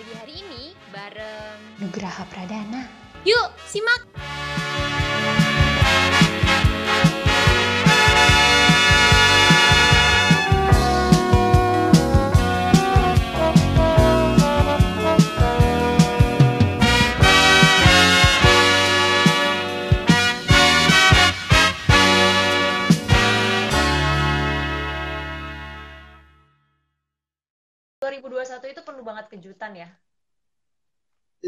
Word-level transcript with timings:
pagi 0.00 0.16
hari 0.16 0.34
ini 0.40 0.64
bareng 0.96 1.76
Nugraha 1.76 2.24
Pradana. 2.32 2.88
Yuk, 3.28 3.52
simak! 3.68 4.29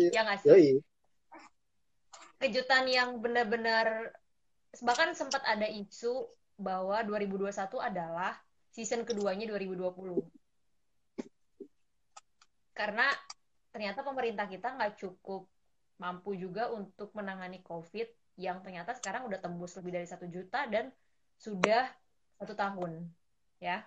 Iya 0.09 0.11
Ya 0.11 0.20
nggak 0.27 0.38
sih? 0.42 0.48
Yoi. 0.51 0.69
Kejutan 2.42 2.84
yang 2.91 3.23
benar-benar 3.23 4.11
bahkan 4.83 5.12
sempat 5.12 5.45
ada 5.45 5.69
isu 5.69 6.27
bahwa 6.59 7.05
2021 7.05 7.52
adalah 7.78 8.34
season 8.73 9.05
keduanya 9.05 9.45
2020. 9.47 10.25
Karena 12.73 13.06
ternyata 13.69 14.01
pemerintah 14.01 14.48
kita 14.48 14.75
nggak 14.75 14.97
cukup 14.97 15.45
mampu 16.01 16.34
juga 16.34 16.73
untuk 16.73 17.12
menangani 17.12 17.61
COVID 17.62 18.41
yang 18.41 18.64
ternyata 18.64 18.97
sekarang 18.97 19.28
udah 19.28 19.39
tembus 19.39 19.77
lebih 19.77 19.92
dari 20.00 20.09
satu 20.09 20.25
juta 20.25 20.64
dan 20.66 20.89
sudah 21.37 21.84
satu 22.41 22.56
tahun, 22.56 23.06
ya. 23.61 23.84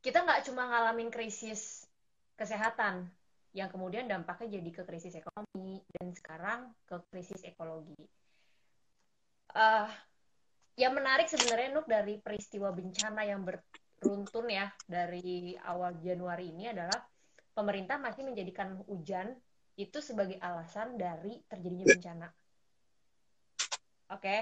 Kita 0.00 0.24
nggak 0.24 0.48
cuma 0.48 0.66
ngalamin 0.72 1.12
krisis 1.12 1.84
kesehatan 2.38 3.10
yang 3.56 3.72
kemudian 3.72 4.04
dampaknya 4.04 4.60
jadi 4.60 4.70
ke 4.70 4.82
krisis 4.84 5.14
ekonomi 5.16 5.80
dan 5.96 6.12
sekarang 6.12 6.60
ke 6.84 6.96
krisis 7.08 7.40
ekologi. 7.48 7.96
Uh, 9.52 9.88
yang 10.78 10.94
menarik 10.94 11.26
sebenarnya 11.26 11.74
Nuk 11.74 11.88
dari 11.88 12.20
peristiwa 12.20 12.70
bencana 12.70 13.24
yang 13.24 13.42
beruntun 13.42 14.46
ya 14.46 14.70
dari 14.86 15.56
awal 15.66 15.96
Januari 15.98 16.54
ini 16.54 16.70
adalah 16.70 17.02
pemerintah 17.56 17.98
masih 17.98 18.22
menjadikan 18.22 18.78
hujan 18.86 19.34
itu 19.74 19.98
sebagai 19.98 20.38
alasan 20.38 20.94
dari 20.94 21.42
terjadinya 21.50 21.86
bencana. 21.86 22.28
Oke. 24.14 24.22
Okay. 24.22 24.40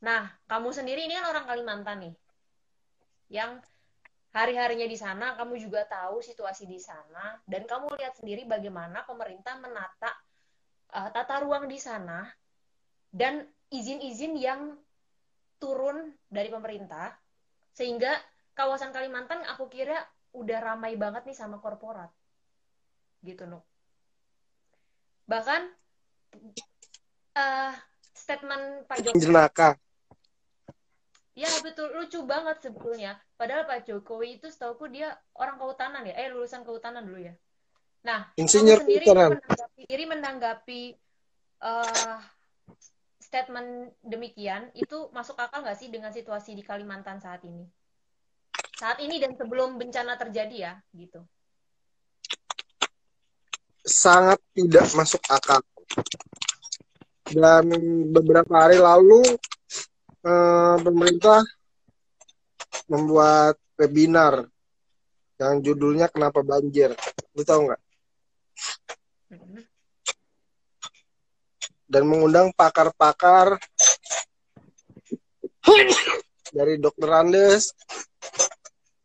Nah, 0.00 0.32
kamu 0.48 0.72
sendiri 0.72 1.04
ini 1.04 1.14
kan 1.14 1.30
orang 1.30 1.44
Kalimantan 1.44 1.98
nih. 2.08 2.14
Yang 3.30 3.62
hari-harinya 4.30 4.86
di 4.86 4.94
sana, 4.94 5.34
kamu 5.34 5.58
juga 5.58 5.82
tahu 5.86 6.22
situasi 6.22 6.66
di 6.66 6.78
sana, 6.78 7.38
dan 7.46 7.66
kamu 7.66 7.98
lihat 7.98 8.14
sendiri 8.14 8.46
bagaimana 8.46 9.02
pemerintah 9.02 9.58
menata 9.58 10.10
uh, 10.94 11.10
tata 11.10 11.42
ruang 11.42 11.66
di 11.66 11.78
sana, 11.82 12.30
dan 13.10 13.42
izin-izin 13.74 14.38
yang 14.38 14.78
turun 15.58 16.14
dari 16.30 16.46
pemerintah, 16.46 17.10
sehingga 17.74 18.14
kawasan 18.54 18.94
Kalimantan 18.94 19.42
aku 19.50 19.66
kira 19.66 19.98
udah 20.30 20.58
ramai 20.62 20.94
banget 20.94 21.26
nih 21.26 21.34
sama 21.34 21.58
korporat. 21.58 22.10
Gitu, 23.20 23.44
Nuk. 23.50 23.66
Bahkan, 25.26 25.62
uh, 27.34 27.74
statement 28.14 28.86
Pak 28.86 28.96
Jokowi... 29.02 29.22
Jenaka. 29.26 29.74
Ya 31.40 31.48
betul, 31.64 31.88
lucu 31.96 32.20
banget 32.28 32.60
sebetulnya. 32.60 33.16
Padahal 33.40 33.64
Pak 33.64 33.88
Jokowi 33.88 34.36
itu 34.36 34.52
setauku 34.52 34.92
dia 34.92 35.16
orang 35.40 35.56
kehutanan 35.56 36.04
ya, 36.04 36.12
eh 36.20 36.28
lulusan 36.28 36.68
kehutanan 36.68 37.08
dulu 37.08 37.32
ya. 37.32 37.34
Nah, 38.04 38.28
Insinyur 38.36 38.84
sendiri 38.84 39.08
kehutanan. 39.08 39.40
menanggapi, 39.40 39.82
diri 39.88 40.04
menanggapi 40.04 40.82
uh, 41.64 42.20
statement 43.24 43.96
demikian, 44.04 44.68
itu 44.76 45.08
masuk 45.16 45.40
akal 45.40 45.64
nggak 45.64 45.80
sih 45.80 45.88
dengan 45.88 46.12
situasi 46.12 46.52
di 46.52 46.60
Kalimantan 46.60 47.24
saat 47.24 47.40
ini? 47.48 47.64
Saat 48.76 49.00
ini 49.00 49.16
dan 49.16 49.32
sebelum 49.32 49.80
bencana 49.80 50.20
terjadi 50.20 50.56
ya, 50.60 50.72
gitu. 50.92 51.24
Sangat 53.80 54.36
tidak 54.52 54.92
masuk 54.92 55.24
akal. 55.24 55.64
Dan 57.32 57.64
beberapa 58.12 58.68
hari 58.68 58.76
lalu 58.76 59.24
eh, 60.24 60.76
pemerintah 60.80 61.40
membuat 62.90 63.56
webinar 63.80 64.46
yang 65.40 65.64
judulnya 65.64 66.12
Kenapa 66.12 66.44
Banjir. 66.44 66.92
Lu 67.32 67.42
tahu 67.42 67.70
nggak? 67.70 67.82
Dan 71.90 72.06
mengundang 72.06 72.54
pakar-pakar 72.54 73.58
dari 76.54 76.78
Dokter 76.78 77.10
Andes, 77.10 77.74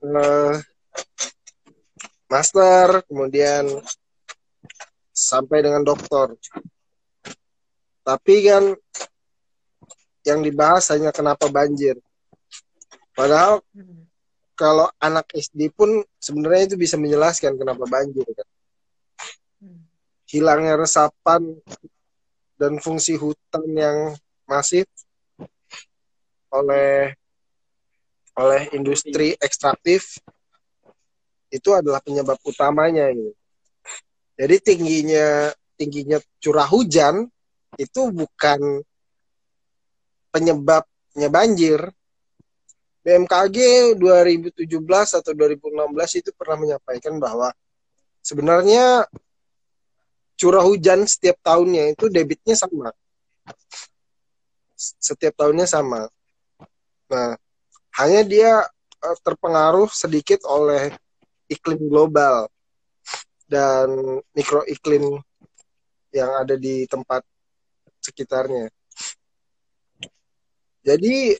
eh, 0.06 0.54
master, 2.30 3.06
kemudian 3.08 3.66
sampai 5.16 5.64
dengan 5.64 5.82
dokter. 5.88 6.36
Tapi 8.06 8.36
kan 8.46 8.64
yang 10.26 10.42
dibahas 10.42 10.90
hanya 10.90 11.14
kenapa 11.14 11.46
banjir. 11.48 11.96
Padahal 13.14 13.62
Mhm. 13.72 14.10
kalau 14.58 14.90
anak 15.00 15.30
SD 15.32 15.72
pun 15.72 16.04
sebenarnya 16.18 16.74
itu 16.74 16.76
bisa 16.76 16.98
menjelaskan 16.98 17.56
kenapa 17.56 17.86
banjir 17.86 18.26
kan. 18.34 18.48
Mhm. 19.62 19.86
Hilangnya 20.26 20.76
resapan 20.76 21.56
dan 22.58 22.82
fungsi 22.82 23.16
hutan 23.16 23.64
yang 23.72 24.18
masif 24.50 24.90
oleh 26.50 27.14
oleh 28.36 28.62
industri 28.76 29.38
ekstraktif 29.40 30.20
itu 31.48 31.70
adalah 31.72 32.04
penyebab 32.04 32.36
utamanya 32.44 33.08
gitu. 33.16 33.32
Jadi 34.36 34.56
tingginya 34.60 35.56
tingginya 35.80 36.20
curah 36.44 36.68
hujan 36.68 37.28
itu 37.80 38.02
bukan 38.12 38.84
penyebabnya 40.36 41.32
banjir. 41.32 41.80
BMKG 43.06 43.58
2017 43.96 44.66
atau 45.22 45.32
2016 45.32 46.20
itu 46.20 46.30
pernah 46.36 46.58
menyampaikan 46.58 47.16
bahwa 47.22 47.54
sebenarnya 48.20 49.06
curah 50.36 50.66
hujan 50.66 51.08
setiap 51.08 51.40
tahunnya 51.40 51.96
itu 51.96 52.12
debitnya 52.12 52.60
sama. 52.60 52.92
Setiap 54.76 55.38
tahunnya 55.40 55.70
sama. 55.70 56.10
Nah, 57.08 57.38
hanya 58.02 58.22
dia 58.26 58.52
eh, 59.06 59.18
terpengaruh 59.24 59.88
sedikit 59.94 60.44
oleh 60.50 60.92
iklim 61.46 61.80
global 61.86 62.50
dan 63.46 64.20
mikroiklim 64.34 65.22
yang 66.10 66.32
ada 66.42 66.58
di 66.58 66.90
tempat 66.90 67.22
sekitarnya. 68.02 68.74
Jadi 70.86 71.34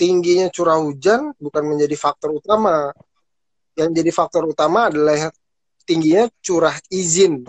tingginya 0.00 0.48
curah 0.48 0.80
hujan 0.80 1.36
bukan 1.36 1.62
menjadi 1.68 1.92
faktor 2.00 2.32
utama. 2.32 2.88
Yang 3.76 4.00
jadi 4.00 4.10
faktor 4.16 4.48
utama 4.48 4.88
adalah 4.88 5.28
tingginya 5.84 6.32
curah 6.40 6.72
izin. 6.88 7.44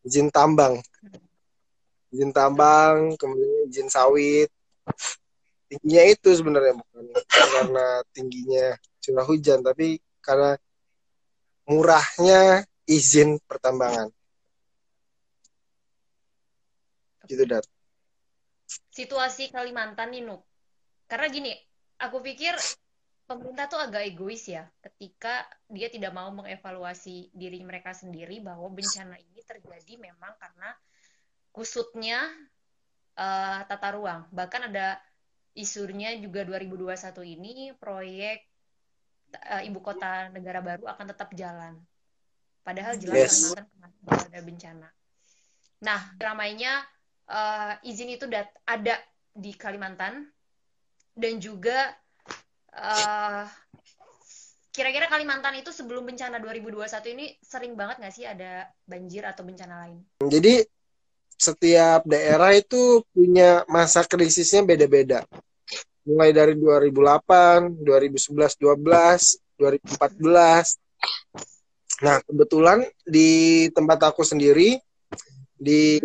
Izin 0.00 0.32
tambang. 0.32 0.80
Izin 2.08 2.32
tambang, 2.32 3.12
kemudian 3.20 3.68
izin 3.68 3.92
sawit. 3.92 4.48
Tingginya 5.68 6.02
itu 6.08 6.28
sebenarnya 6.32 6.80
bukan 6.80 7.04
karena 7.28 7.86
tingginya 8.16 8.66
curah 9.04 9.26
hujan, 9.28 9.60
tapi 9.60 10.00
karena 10.24 10.56
murahnya 11.68 12.64
izin 12.88 13.36
pertambangan. 13.44 14.08
Gitu, 17.26 17.44
Dat. 17.44 17.66
Situasi 18.66 19.54
Kalimantan 19.54 20.10
nih, 20.10 20.22
Nuk. 20.26 20.42
Karena 21.06 21.30
gini, 21.30 21.52
aku 22.02 22.18
pikir 22.18 22.54
pemerintah 23.26 23.66
tuh 23.66 23.82
agak 23.82 24.06
egois 24.06 24.46
ya 24.46 24.70
ketika 24.78 25.42
dia 25.66 25.90
tidak 25.90 26.14
mau 26.14 26.30
mengevaluasi 26.30 27.34
diri 27.34 27.58
mereka 27.66 27.90
sendiri 27.90 28.38
bahwa 28.38 28.70
bencana 28.70 29.18
ini 29.18 29.42
terjadi 29.42 29.98
memang 29.98 30.30
karena 30.38 30.70
kusutnya 31.50 32.22
uh, 33.18 33.66
tata 33.66 33.88
ruang. 33.94 34.30
Bahkan 34.30 34.70
ada 34.70 35.02
isunya 35.58 36.14
juga 36.22 36.46
2021 36.46 37.34
ini 37.38 37.54
proyek 37.74 38.46
uh, 39.34 39.62
ibu 39.66 39.82
kota 39.82 40.30
negara 40.30 40.62
baru 40.62 40.86
akan 40.86 41.06
tetap 41.10 41.34
jalan. 41.34 41.74
Padahal 42.62 42.98
jelas 42.98 43.30
Yes. 43.30 43.54
Kalimantan 43.54 44.18
ada 44.30 44.40
bencana. 44.42 44.88
Nah, 45.82 46.00
ramainya 46.18 46.82
uh, 47.30 47.74
izin 47.86 48.14
itu 48.14 48.26
dat- 48.30 48.54
ada 48.66 48.98
di 49.36 49.52
Kalimantan 49.52 50.26
dan 51.16 51.34
juga 51.40 51.92
uh, 52.72 53.44
kira-kira 54.76 55.08
Kalimantan 55.08 55.56
itu 55.56 55.72
sebelum 55.72 56.04
bencana 56.04 56.36
2021 56.36 57.14
ini 57.16 57.32
sering 57.40 57.72
banget 57.72 57.96
nggak 58.00 58.14
sih 58.14 58.28
ada 58.28 58.68
banjir 58.84 59.24
atau 59.24 59.42
bencana 59.44 59.88
lain? 59.88 59.98
Jadi 60.20 60.60
setiap 61.36 62.04
daerah 62.08 62.52
itu 62.56 63.04
punya 63.12 63.64
masa 63.68 64.04
krisisnya 64.04 64.64
beda-beda. 64.64 65.24
Mulai 66.06 66.32
dari 66.32 66.54
2008, 66.56 67.82
2011, 67.84 68.56
12, 68.56 69.40
2014. 69.58 70.76
Nah, 72.04 72.20
kebetulan 72.24 72.84
di 73.08 73.66
tempat 73.72 74.12
aku 74.12 74.22
sendiri 74.24 74.76
di 75.56 75.96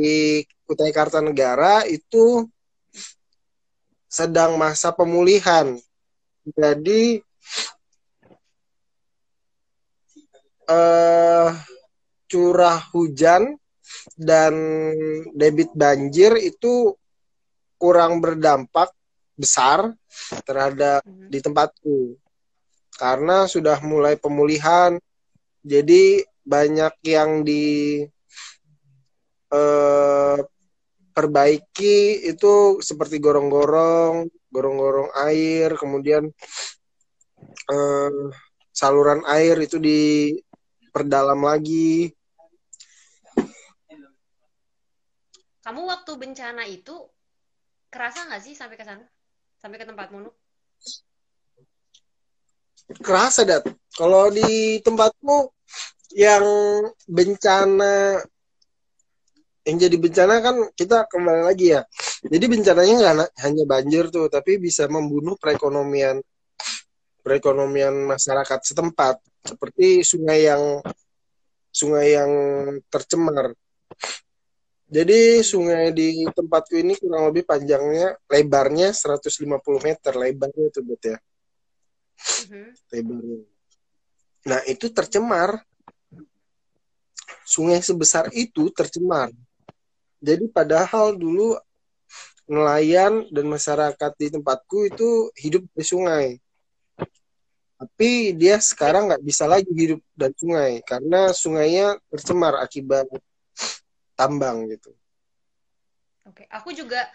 Kutai 0.71 0.95
Kartanegara 0.95 1.83
itu 1.83 2.47
sedang 4.07 4.55
masa 4.55 4.95
pemulihan. 4.95 5.75
Jadi 6.47 7.19
eh, 10.71 11.49
curah 12.31 12.79
hujan 12.95 13.59
dan 14.15 14.55
debit 15.35 15.75
banjir 15.75 16.39
itu 16.39 16.95
kurang 17.75 18.23
berdampak 18.23 18.95
besar 19.35 19.91
terhadap 20.47 21.03
Mhm. 21.03 21.27
di 21.27 21.39
tempatku 21.43 22.15
karena 22.95 23.43
sudah 23.43 23.83
mulai 23.83 24.15
pemulihan 24.15 24.95
jadi 25.67 26.23
banyak 26.47 26.93
yang 27.03 27.43
di 27.43 27.99
eh, 29.51 30.37
perbaiki 31.11 32.25
itu 32.27 32.79
seperti 32.81 33.19
gorong-gorong 33.19 34.27
gorong-gorong 34.51 35.11
air 35.27 35.75
kemudian 35.79 36.27
eh, 37.71 38.25
saluran 38.71 39.21
air 39.27 39.55
itu 39.61 39.77
diperdalam 39.77 41.39
lagi. 41.43 42.11
Kamu 45.61 45.85
waktu 45.85 46.11
bencana 46.17 46.65
itu 46.65 46.95
kerasa 47.93 48.25
nggak 48.25 48.41
sih 48.41 48.57
sampai 48.57 48.75
ke 48.81 48.85
sana? 48.87 49.05
Sampai 49.61 49.77
ke 49.77 49.85
tempatmu, 49.85 50.25
kerasa 52.99 53.47
dat. 53.47 53.63
Kalau 53.95 54.27
di 54.33 54.81
tempatmu 54.83 55.47
yang 56.17 56.43
bencana 57.07 58.19
yang 59.61 59.77
jadi 59.77 59.95
bencana 59.97 60.35
kan 60.41 60.55
kita 60.73 61.05
kembali 61.05 61.41
lagi 61.45 61.77
ya 61.77 61.81
jadi 62.25 62.45
bencananya 62.49 62.93
nggak 62.97 63.29
hanya 63.45 63.63
banjir 63.69 64.09
tuh 64.09 64.25
tapi 64.27 64.57
bisa 64.57 64.89
membunuh 64.89 65.37
perekonomian 65.37 66.17
perekonomian 67.21 67.93
masyarakat 68.09 68.59
setempat 68.65 69.21
seperti 69.45 70.01
sungai 70.01 70.49
yang 70.49 70.81
sungai 71.69 72.17
yang 72.17 72.31
tercemar 72.89 73.53
jadi 74.91 75.39
sungai 75.45 75.93
di 75.93 76.25
tempatku 76.27 76.75
ini 76.75 76.97
kurang 76.97 77.29
lebih 77.31 77.45
panjangnya 77.45 78.17
lebarnya 78.27 78.91
150 78.91 79.79
meter 79.79 80.13
lebarnya 80.17 80.67
tuh 80.73 80.83
bet 80.83 81.03
ya 81.05 81.17
Mhm. 82.21 82.69
lebarnya. 82.93 83.39
Nah, 84.45 84.61
itu 84.69 84.89
tercemar. 84.93 85.61
Sungai 87.45 87.81
sebesar 87.81 88.29
itu 88.33 88.69
tercemar. 88.69 89.33
Jadi 90.21 90.45
padahal 90.53 91.17
dulu 91.17 91.57
nelayan 92.45 93.25
dan 93.33 93.45
masyarakat 93.49 94.11
di 94.21 94.27
tempatku 94.29 94.85
itu 94.85 95.33
hidup 95.33 95.65
di 95.73 95.83
sungai. 95.83 96.25
Tapi 97.81 98.37
dia 98.37 98.61
sekarang 98.61 99.09
nggak 99.09 99.25
bisa 99.25 99.49
lagi 99.49 99.73
hidup 99.73 99.97
dari 100.13 100.35
sungai 100.37 100.71
karena 100.85 101.33
sungainya 101.33 101.97
tercemar 102.13 102.61
akibat 102.61 103.09
tambang 104.13 104.69
gitu. 104.69 104.93
Oke, 106.29 106.45
aku 106.53 106.69
juga 106.77 107.09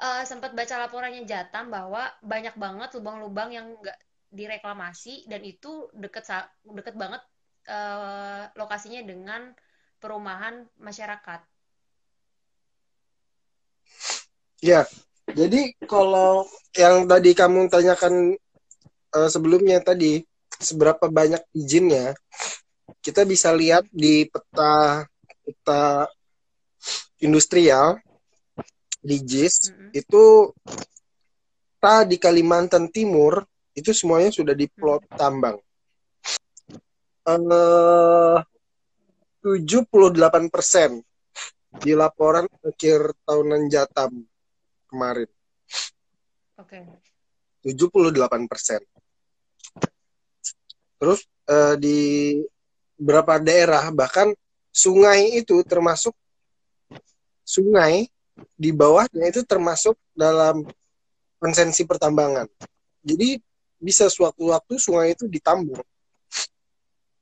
eh, 0.00 0.24
sempat 0.24 0.56
baca 0.56 0.88
laporannya 0.88 1.28
Jatam 1.28 1.68
bahwa 1.68 2.08
banyak 2.24 2.56
banget 2.56 2.96
lubang-lubang 2.96 3.52
yang 3.52 3.76
nggak 3.76 3.98
direklamasi 4.32 5.28
dan 5.28 5.44
itu 5.44 5.92
deket 5.92 6.24
deket 6.64 6.96
banget 6.96 7.20
eh, 7.68 8.48
lokasinya 8.56 9.04
dengan 9.04 9.52
perumahan 10.00 10.64
masyarakat. 10.80 11.51
Ya, 14.62 14.86
jadi 15.26 15.74
kalau 15.90 16.46
yang 16.78 17.10
tadi 17.10 17.34
kamu 17.34 17.66
tanyakan 17.66 18.38
eh, 19.12 19.28
sebelumnya 19.28 19.82
tadi 19.82 20.22
seberapa 20.62 21.10
banyak 21.10 21.42
izinnya, 21.50 22.14
kita 23.02 23.26
bisa 23.26 23.50
lihat 23.50 23.82
di 23.90 24.30
peta 24.30 25.02
peta 25.42 26.06
industrial 27.18 27.98
di 29.02 29.18
JIS 29.18 29.74
Mhm. 29.74 29.90
itu 29.98 30.24
peta 31.82 32.06
di 32.06 32.16
Kalimantan 32.22 32.86
Timur 32.86 33.42
itu 33.74 33.90
semuanya 33.90 34.30
sudah 34.30 34.54
diplot 34.54 35.02
tambang. 35.18 35.58
Eh 37.26 38.38
78% 39.42 41.02
di 41.82 41.98
laporan 41.98 42.46
akhir 42.62 43.10
tahunan 43.26 43.66
Jatam 43.66 44.22
kemarin. 44.92 45.28
Oke. 46.60 46.84
78 47.64 48.44
persen. 48.44 48.80
Terus 51.00 51.24
eh, 51.48 51.74
di 51.80 51.98
beberapa 53.00 53.40
daerah 53.40 53.88
bahkan 53.90 54.30
sungai 54.70 55.40
itu 55.40 55.64
termasuk 55.64 56.12
sungai 57.42 58.06
di 58.54 58.70
bawahnya 58.70 59.28
itu 59.32 59.42
termasuk 59.42 59.96
dalam 60.14 60.62
konsensi 61.42 61.82
pertambangan. 61.82 62.46
Jadi 63.02 63.40
bisa 63.82 64.06
suatu 64.06 64.54
waktu 64.54 64.78
sungai 64.78 65.18
itu 65.18 65.26
ditambang. 65.26 65.82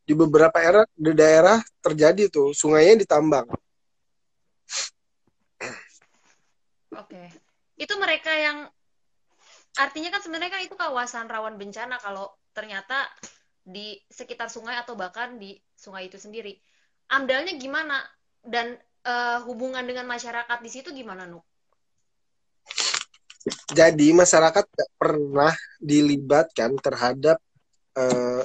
Di 0.05 0.13
beberapa 0.13 0.61
era 0.61 0.83
di 0.93 1.17
daerah 1.17 1.63
terjadi 1.81 2.29
tuh 2.29 2.53
sungainya 2.53 3.01
ditambang. 3.01 3.49
Oke. 6.93 7.40
Itu 7.81 7.97
mereka 7.97 8.29
yang 8.37 8.69
artinya 9.81 10.13
kan 10.13 10.21
sebenarnya 10.21 10.53
kan 10.53 10.63
itu 10.69 10.77
kawasan 10.77 11.33
rawan 11.33 11.57
bencana 11.57 11.97
kalau 11.97 12.29
ternyata 12.53 13.09
di 13.65 13.97
sekitar 14.13 14.53
sungai 14.53 14.77
atau 14.77 14.99
bahkan 15.01 15.41
di 15.41 15.57
sungai 15.73 16.13
itu 16.13 16.21
sendiri. 16.21 16.61
Amdalnya 17.09 17.57
gimana 17.57 18.05
dan 18.45 18.77
eh, 19.09 19.39
hubungan 19.49 19.83
dengan 19.89 20.05
masyarakat 20.05 20.59
di 20.61 20.71
situ 20.71 20.93
gimana, 20.93 21.25
Nuk? 21.25 21.45
Jadi 23.73 24.13
masyarakat 24.13 24.65
tidak 24.69 24.91
pernah 25.01 25.55
dilibatkan 25.81 26.77
terhadap 26.77 27.41
eh, 27.97 28.45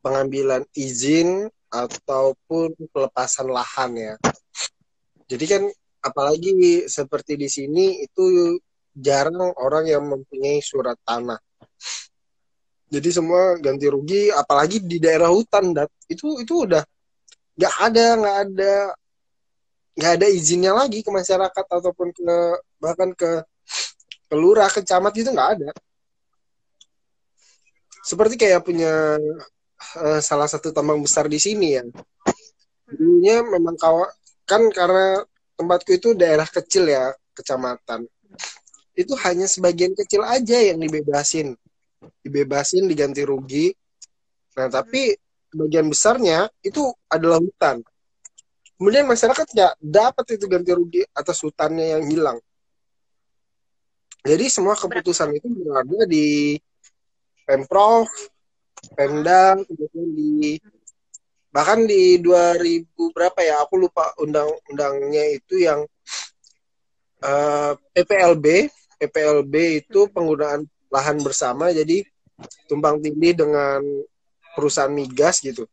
pengambilan 0.00 0.64
izin 0.72 1.52
ataupun 1.68 2.72
pelepasan 2.88 3.52
lahan 3.52 3.92
ya. 3.98 4.14
Jadi 5.28 5.44
kan 5.44 5.62
apalagi 6.04 6.84
seperti 6.84 7.40
di 7.40 7.48
sini 7.48 8.04
itu 8.04 8.56
jarang 8.94 9.40
orang 9.58 9.88
yang 9.88 10.04
mempunyai 10.06 10.60
surat 10.60 10.94
tanah. 11.02 11.40
Jadi 12.92 13.08
semua 13.10 13.58
ganti 13.58 13.90
rugi, 13.90 14.30
apalagi 14.30 14.78
di 14.78 15.02
daerah 15.02 15.32
hutan, 15.32 15.74
dat 15.74 15.90
itu 16.06 16.38
itu 16.38 16.68
udah 16.68 16.84
nggak 17.58 17.74
ada 17.90 18.06
nggak 18.18 18.36
ada 18.46 18.72
nggak 19.94 20.12
ada 20.20 20.26
izinnya 20.30 20.74
lagi 20.74 21.06
ke 21.06 21.10
masyarakat 21.10 21.64
ataupun 21.70 22.08
ke 22.14 22.36
bahkan 22.78 23.10
ke 23.16 23.42
ke 24.30 24.34
lurah, 24.36 24.70
ke 24.70 24.86
camat 24.86 25.10
gitu 25.16 25.34
nggak 25.34 25.50
ada. 25.58 25.70
Seperti 28.04 28.36
kayak 28.38 28.62
punya 28.62 29.18
eh, 29.98 30.20
salah 30.22 30.46
satu 30.46 30.70
tambang 30.70 31.02
besar 31.02 31.26
di 31.26 31.40
sini 31.40 31.80
ya. 31.80 31.82
Dulunya 32.94 33.42
memang 33.42 33.74
kawa 33.80 34.06
kan 34.44 34.70
karena 34.70 35.24
tempatku 35.54 35.90
itu 35.94 36.08
daerah 36.14 36.46
kecil 36.46 36.90
ya, 36.90 37.14
kecamatan. 37.34 38.06
Itu 38.94 39.18
hanya 39.26 39.50
sebagian 39.50 39.94
kecil 39.94 40.22
aja 40.22 40.58
yang 40.58 40.78
dibebasin. 40.78 41.58
Dibebasin 42.22 42.86
diganti 42.86 43.26
rugi. 43.26 43.74
Nah, 44.54 44.70
tapi 44.70 45.14
bagian 45.54 45.86
besarnya 45.90 46.46
itu 46.62 46.90
adalah 47.10 47.42
hutan. 47.42 47.82
Kemudian 48.74 49.06
masyarakat 49.06 49.46
nggak 49.54 49.74
dapat 49.78 50.26
itu 50.34 50.44
ganti 50.50 50.70
rugi 50.74 51.02
atas 51.14 51.38
hutannya 51.42 51.94
yang 51.94 52.04
hilang. 52.10 52.38
Jadi 54.24 54.48
semua 54.50 54.74
keputusan 54.74 55.36
itu 55.36 55.46
berada 55.52 56.08
di 56.08 56.56
Pemprov, 57.44 58.08
Pemda, 58.96 59.54
kemudian 59.62 60.08
di 60.16 60.58
bahkan 61.54 61.86
di 61.86 62.18
2000 62.18 63.14
berapa 63.14 63.38
ya 63.38 63.62
aku 63.62 63.86
lupa 63.86 64.10
undang-undangnya 64.18 65.38
itu 65.38 65.62
yang 65.62 65.86
eh, 67.22 67.72
PPLB 67.94 68.66
PPLB 68.98 69.84
itu 69.86 70.10
penggunaan 70.10 70.66
lahan 70.90 71.18
bersama 71.22 71.70
jadi 71.74 72.06
tumpang 72.66 72.98
tindih 73.02 73.34
dengan 73.34 73.82
perusahaan 74.54 74.90
migas 74.90 75.42
gitu. 75.42 75.66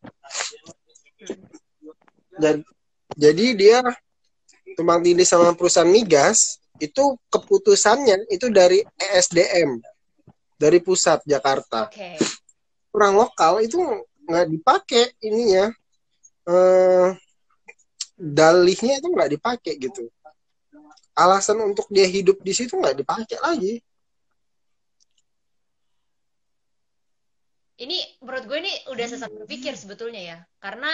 Dan 2.35 2.65
jadi 3.13 3.45
dia 3.53 3.79
tumpang 4.73 5.05
tindih 5.05 5.25
sama 5.25 5.53
perusahaan 5.53 5.89
migas 5.89 6.59
itu 6.81 7.13
keputusannya 7.29 8.25
itu 8.33 8.49
dari 8.49 8.81
ESDM 8.97 9.77
dari 10.57 10.81
pusat 10.81 11.21
Jakarta. 11.29 11.89
Oke. 11.89 12.17
Orang 12.91 13.15
lokal 13.21 13.63
itu 13.63 13.79
nggak 14.31 14.47
dipakai 14.47 15.03
ininya 15.27 15.67
eh, 16.47 17.09
dalihnya 18.15 19.01
itu 19.01 19.07
nggak 19.11 19.31
dipakai 19.35 19.73
gitu. 19.77 20.07
Alasan 21.11 21.59
untuk 21.61 21.85
dia 21.91 22.07
hidup 22.07 22.39
di 22.39 22.53
situ 22.55 22.79
nggak 22.79 22.97
dipakai 23.03 23.37
lagi. 23.43 23.73
Ini 27.81 27.97
menurut 28.21 28.45
gue 28.45 28.57
ini 28.61 28.73
udah 28.93 29.05
sesat 29.09 29.33
berpikir 29.33 29.73
sebetulnya 29.73 30.21
ya. 30.21 30.37
Karena 30.61 30.89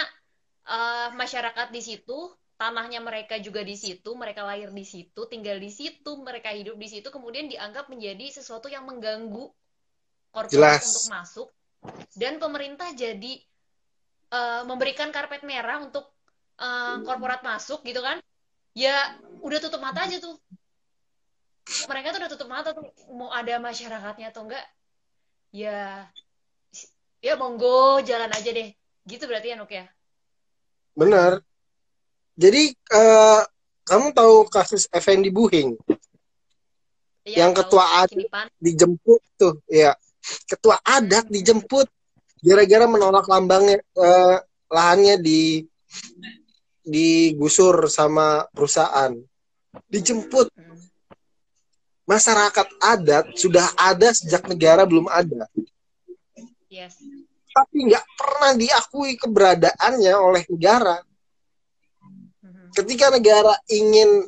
eh, 0.66 1.08
masyarakat 1.12 1.68
di 1.70 1.82
situ, 1.84 2.32
tanahnya 2.58 2.98
mereka 2.98 3.38
juga 3.38 3.62
di 3.62 3.78
situ, 3.78 4.16
mereka 4.18 4.42
lahir 4.42 4.74
di 4.74 4.82
situ, 4.82 5.20
tinggal 5.30 5.62
di 5.62 5.70
situ, 5.70 6.18
mereka 6.18 6.50
hidup 6.50 6.74
di 6.74 6.88
situ, 6.90 7.06
kemudian 7.12 7.46
dianggap 7.46 7.86
menjadi 7.86 8.34
sesuatu 8.34 8.66
yang 8.66 8.82
mengganggu 8.88 9.52
korporat 10.34 10.80
Jelas. 10.80 10.82
untuk 10.82 11.06
masuk. 11.12 11.48
Dan 12.14 12.42
pemerintah 12.42 12.90
jadi 12.94 13.38
eh, 14.32 14.62
memberikan 14.66 15.08
karpet 15.14 15.42
merah 15.46 15.82
untuk 15.82 16.08
eh, 16.58 16.96
korporat 17.06 17.42
masuk 17.46 17.84
gitu 17.86 18.02
kan. 18.02 18.18
Ya 18.74 19.14
udah 19.42 19.58
tutup 19.58 19.82
mata 19.82 20.06
aja 20.06 20.18
tuh. 20.22 20.38
Mereka 21.88 22.16
tuh 22.16 22.20
udah 22.24 22.30
tutup 22.30 22.48
mata 22.48 22.72
tuh 22.72 22.84
mau 23.12 23.28
ada 23.30 23.60
masyarakatnya 23.60 24.32
atau 24.32 24.46
enggak. 24.48 24.66
Ya 25.54 26.08
ya 27.18 27.34
monggo 27.34 28.02
jalan 28.02 28.30
aja 28.30 28.50
deh. 28.50 28.70
Gitu 29.08 29.24
berarti 29.24 29.52
ya 29.52 29.56
Nuk 29.56 29.72
ya. 29.72 29.86
Benar. 30.98 31.42
Jadi 32.38 32.70
eh, 32.74 33.42
kamu 33.88 34.12
tahu 34.14 34.46
kasus 34.52 34.86
Effendi 34.92 35.32
Buhing 35.32 35.74
Iya, 37.28 37.44
Yang 37.44 37.52
ketua. 37.60 37.84
Kinipan. 38.08 38.46
dijemput 38.56 39.20
tuh, 39.36 39.60
ya. 39.68 39.92
Ketua 40.48 40.76
adat 40.84 41.30
dijemput 41.30 41.88
gara-gara 42.42 42.86
menolak 42.86 43.26
lambangnya 43.26 43.80
eh, 43.80 44.36
lahannya 44.68 45.16
di 45.18 45.64
digusur 46.84 47.88
sama 47.92 48.48
perusahaan. 48.52 49.12
Dijemput 49.88 50.48
masyarakat 52.08 52.66
adat 52.80 53.36
sudah 53.36 53.68
ada 53.76 54.08
sejak 54.16 54.48
negara 54.48 54.88
belum 54.88 55.12
ada, 55.12 55.44
Yes. 56.72 56.96
tapi 57.52 57.84
nggak 57.84 58.04
pernah 58.16 58.52
diakui 58.56 59.20
keberadaannya 59.20 60.14
oleh 60.16 60.42
negara. 60.48 61.04
Mhm. 62.40 62.72
Ketika 62.72 63.12
negara 63.12 63.52
ingin 63.68 64.24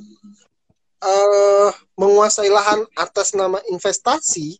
eh, 1.00 1.70
menguasai 1.97 2.52
lahan 2.52 2.85
atas 2.92 3.32
nama 3.32 3.56
investasi. 3.73 4.60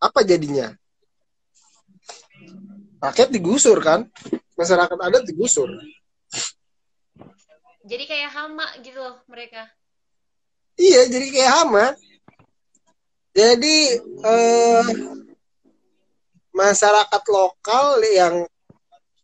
Apa 0.00 0.24
jadinya? 0.24 0.72
Rakyat 3.00 3.28
digusur 3.28 3.76
kan? 3.84 4.08
Masyarakat 4.56 4.96
adat 4.96 5.24
digusur. 5.28 5.68
Jadi 7.84 8.04
kayak 8.04 8.30
hama 8.32 8.66
gitu 8.84 9.00
loh 9.00 9.20
mereka. 9.28 9.68
Iya, 10.76 11.08
jadi 11.08 11.26
kayak 11.32 11.52
hama. 11.52 11.86
Jadi 13.30 13.76
eh, 14.04 14.84
masyarakat 16.50 17.22
lokal 17.30 18.04
yang 18.04 18.34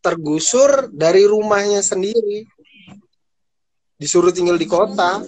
tergusur 0.00 0.86
dari 0.94 1.26
rumahnya 1.26 1.82
sendiri, 1.82 2.46
disuruh 3.98 4.30
tinggal 4.30 4.56
di 4.56 4.68
kota. 4.70 5.20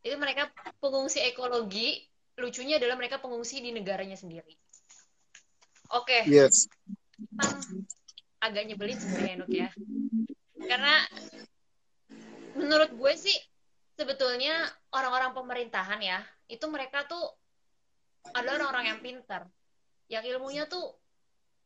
Itu 0.00 0.16
mereka 0.16 0.48
pengungsi 0.78 1.20
ekologi. 1.20 2.08
Lucunya 2.38 2.78
adalah 2.78 2.94
mereka 2.94 3.18
pengungsi 3.18 3.58
di 3.58 3.74
negaranya 3.74 4.14
sendiri. 4.14 4.54
Oke, 5.90 6.22
Yes. 6.28 6.70
memang 7.18 7.58
agak 8.38 8.62
nyebelin 8.70 8.98
sebenarnya 8.98 9.36
Nuk 9.42 9.50
ya. 9.50 9.68
Karena 10.54 11.02
menurut 12.54 12.94
gue 12.94 13.12
sih 13.18 13.34
sebetulnya 13.98 14.70
orang-orang 14.94 15.34
pemerintahan 15.34 15.98
ya, 15.98 16.22
itu 16.46 16.62
mereka 16.70 17.08
tuh 17.10 17.24
adalah 18.30 18.62
orang-orang 18.62 18.86
yang 18.94 19.00
pintar. 19.02 19.42
Yang 20.06 20.24
ilmunya 20.36 20.64
tuh 20.70 20.94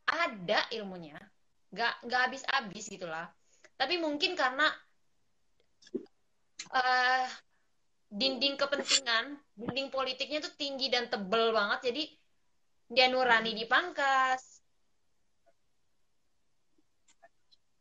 ada 0.08 0.64
ilmunya. 0.72 1.18
Nggak, 1.72 1.94
nggak 2.08 2.20
habis-habis 2.28 2.84
gitulah. 2.88 3.28
Tapi 3.76 4.00
mungkin 4.00 4.38
karena 4.38 4.70
eh, 6.72 7.26
dinding 8.12 8.60
kepentingan, 8.60 9.40
dinding 9.56 9.88
politiknya 9.88 10.44
tuh 10.44 10.52
tinggi 10.60 10.92
dan 10.92 11.08
tebel 11.08 11.56
banget, 11.56 11.88
jadi 11.88 12.02
dia 12.92 13.06
nurani 13.08 13.56
dipangkas. 13.56 14.60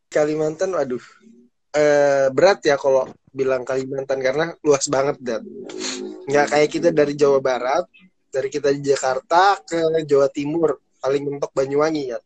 Kalimantan, 0.08 0.72
aduh, 0.72 1.04
eh, 1.76 2.32
berat 2.32 2.64
ya 2.64 2.80
kalau 2.80 3.12
bilang 3.28 3.64
Kalimantan 3.64 4.20
karena 4.24 4.56
luas 4.64 4.88
banget 4.88 5.20
dan 5.20 5.44
nggak 6.28 6.46
kayak 6.48 6.68
kita 6.72 6.88
dari 6.96 7.12
Jawa 7.12 7.40
Barat, 7.44 7.84
dari 8.32 8.48
kita 8.48 8.72
di 8.72 8.80
Jakarta 8.80 9.60
ke 9.60 10.04
Jawa 10.08 10.32
Timur, 10.32 10.80
paling 11.00 11.28
mentok 11.28 11.52
Banyuwangi 11.52 12.12
ya. 12.12 12.18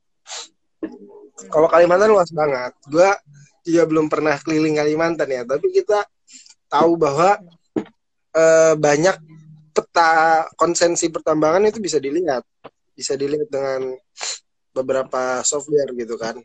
Kalau 1.51 1.67
Kalimantan 1.67 2.11
luas 2.15 2.31
banget. 2.31 2.73
Gua 2.87 3.19
juga 3.67 3.83
belum 3.83 4.07
pernah 4.07 4.39
keliling 4.39 4.79
Kalimantan 4.79 5.27
ya, 5.27 5.43
tapi 5.43 5.75
kita 5.75 6.07
tahu 6.71 6.95
bahwa 6.95 7.39
eh, 8.37 8.75
banyak 8.77 9.17
peta 9.73 10.45
konsensi 10.61 11.09
pertambangan 11.09 11.69
itu 11.69 11.81
bisa 11.81 11.97
dilihat, 11.97 12.45
bisa 12.93 13.17
dilihat 13.17 13.49
dengan 13.49 13.97
beberapa 14.77 15.41
software 15.41 15.93
gitu 15.97 16.21
kan, 16.21 16.37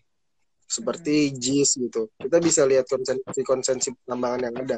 seperti 0.67 1.35
JIS 1.35 1.79
gitu. 1.83 2.07
Kita 2.15 2.39
bisa 2.39 2.63
lihat 2.63 2.87
konsensi 2.87 3.41
konsensi 3.43 3.89
pertambangan 3.91 4.41
yang 4.47 4.55
ada, 4.55 4.77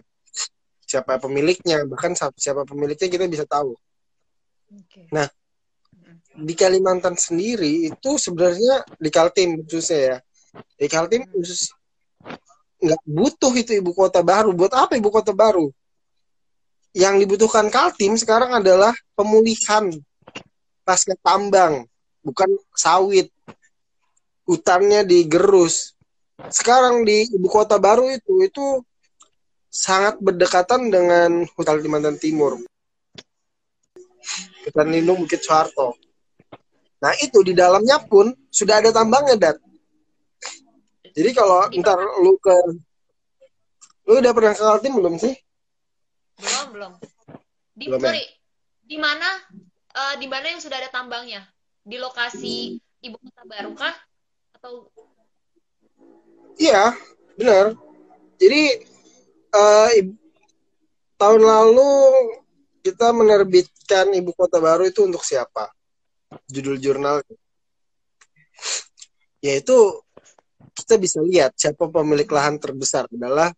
siapa 0.85 1.17
pemiliknya, 1.17 1.85
bahkan 1.89 2.13
siapa 2.13 2.65
pemiliknya 2.65 3.09
kita 3.09 3.25
bisa 3.25 3.45
tahu. 3.45 3.73
Oke. 4.73 5.09
Nah, 5.13 5.29
Di 6.33 6.57
Kalimantan 6.57 7.13
sendiri 7.13 7.93
itu 7.93 8.17
sebenarnya 8.17 8.81
di 8.97 9.09
Kaltim 9.13 9.61
khususnya 9.61 9.99
ya, 10.01 10.17
di 10.81 10.89
Kaltim 10.89 11.29
khusus 11.29 11.69
nggak 12.81 13.01
butuh 13.05 13.53
itu 13.53 13.77
ibu 13.77 13.93
kota 13.93 14.25
baru. 14.25 14.49
Buat 14.49 14.73
apa 14.73 14.97
ibu 14.97 15.13
kota 15.13 15.29
baru? 15.29 15.69
Yang 16.93 17.25
dibutuhkan 17.25 17.73
Kaltim 17.73 18.13
sekarang 18.21 18.53
adalah 18.53 18.93
pemulihan 19.17 19.89
pasca 20.85 21.17
tambang, 21.25 21.89
bukan 22.21 22.49
sawit. 22.77 23.33
Hutannya 24.45 25.01
digerus. 25.07 25.97
Sekarang 26.51 27.01
di 27.07 27.25
ibu 27.31 27.47
kota 27.49 27.79
baru 27.79 28.11
itu 28.11 28.43
itu 28.43 28.65
sangat 29.73 30.21
berdekatan 30.21 30.93
dengan 30.93 31.49
hutan 31.57 31.81
Kalimantan 31.81 32.21
Timur. 32.21 32.61
Hutan 34.67 34.87
lindung 34.93 35.25
Bukit 35.25 35.41
Soeharto. 35.41 35.97
Nah 37.01 37.11
itu 37.19 37.41
di 37.41 37.57
dalamnya 37.57 37.99
pun 38.03 38.31
sudah 38.53 38.79
ada 38.79 38.93
tambangnya, 38.93 39.35
Dat. 39.35 39.57
Jadi 41.13 41.29
kalau 41.33 41.67
ntar 41.79 41.99
lu 42.21 42.37
ke 42.37 42.55
lu 44.07 44.19
udah 44.19 44.33
pernah 44.35 44.53
ke 44.55 44.63
Kaltim 44.63 44.93
belum 44.99 45.15
sih? 45.19 45.33
Belum, 46.39 46.67
belum. 46.73 46.93
Di, 47.73 47.85
Belum 47.89 47.99
ya? 48.01 48.05
sorry, 48.09 48.25
di 48.83 48.97
mana 48.97 49.29
eh, 49.93 50.15
di 50.21 50.27
mana 50.29 50.45
yang 50.53 50.61
sudah 50.61 50.77
ada 50.77 50.89
tambangnya? 50.89 51.41
Di 51.83 51.97
lokasi 51.99 52.77
ibu 53.03 53.17
kota 53.19 53.43
baru 53.45 53.71
kah? 53.75 53.95
Atau 54.57 54.87
Iya, 56.53 56.93
benar. 57.35 57.73
Jadi 58.37 58.63
ib- 59.97 60.19
tahun 61.17 61.41
lalu 61.41 61.91
kita 62.85 63.09
menerbitkan 63.15 64.13
ibu 64.13 64.31
kota 64.37 64.61
baru 64.61 64.85
itu 64.87 65.03
untuk 65.03 65.25
siapa? 65.25 65.71
Judul 66.49 66.77
jurnal 66.81 67.21
yaitu 69.43 69.75
kita 70.71 70.95
bisa 70.95 71.19
lihat 71.19 71.51
siapa 71.59 71.91
pemilik 71.91 72.25
lahan 72.31 72.55
terbesar 72.55 73.05
adalah 73.11 73.51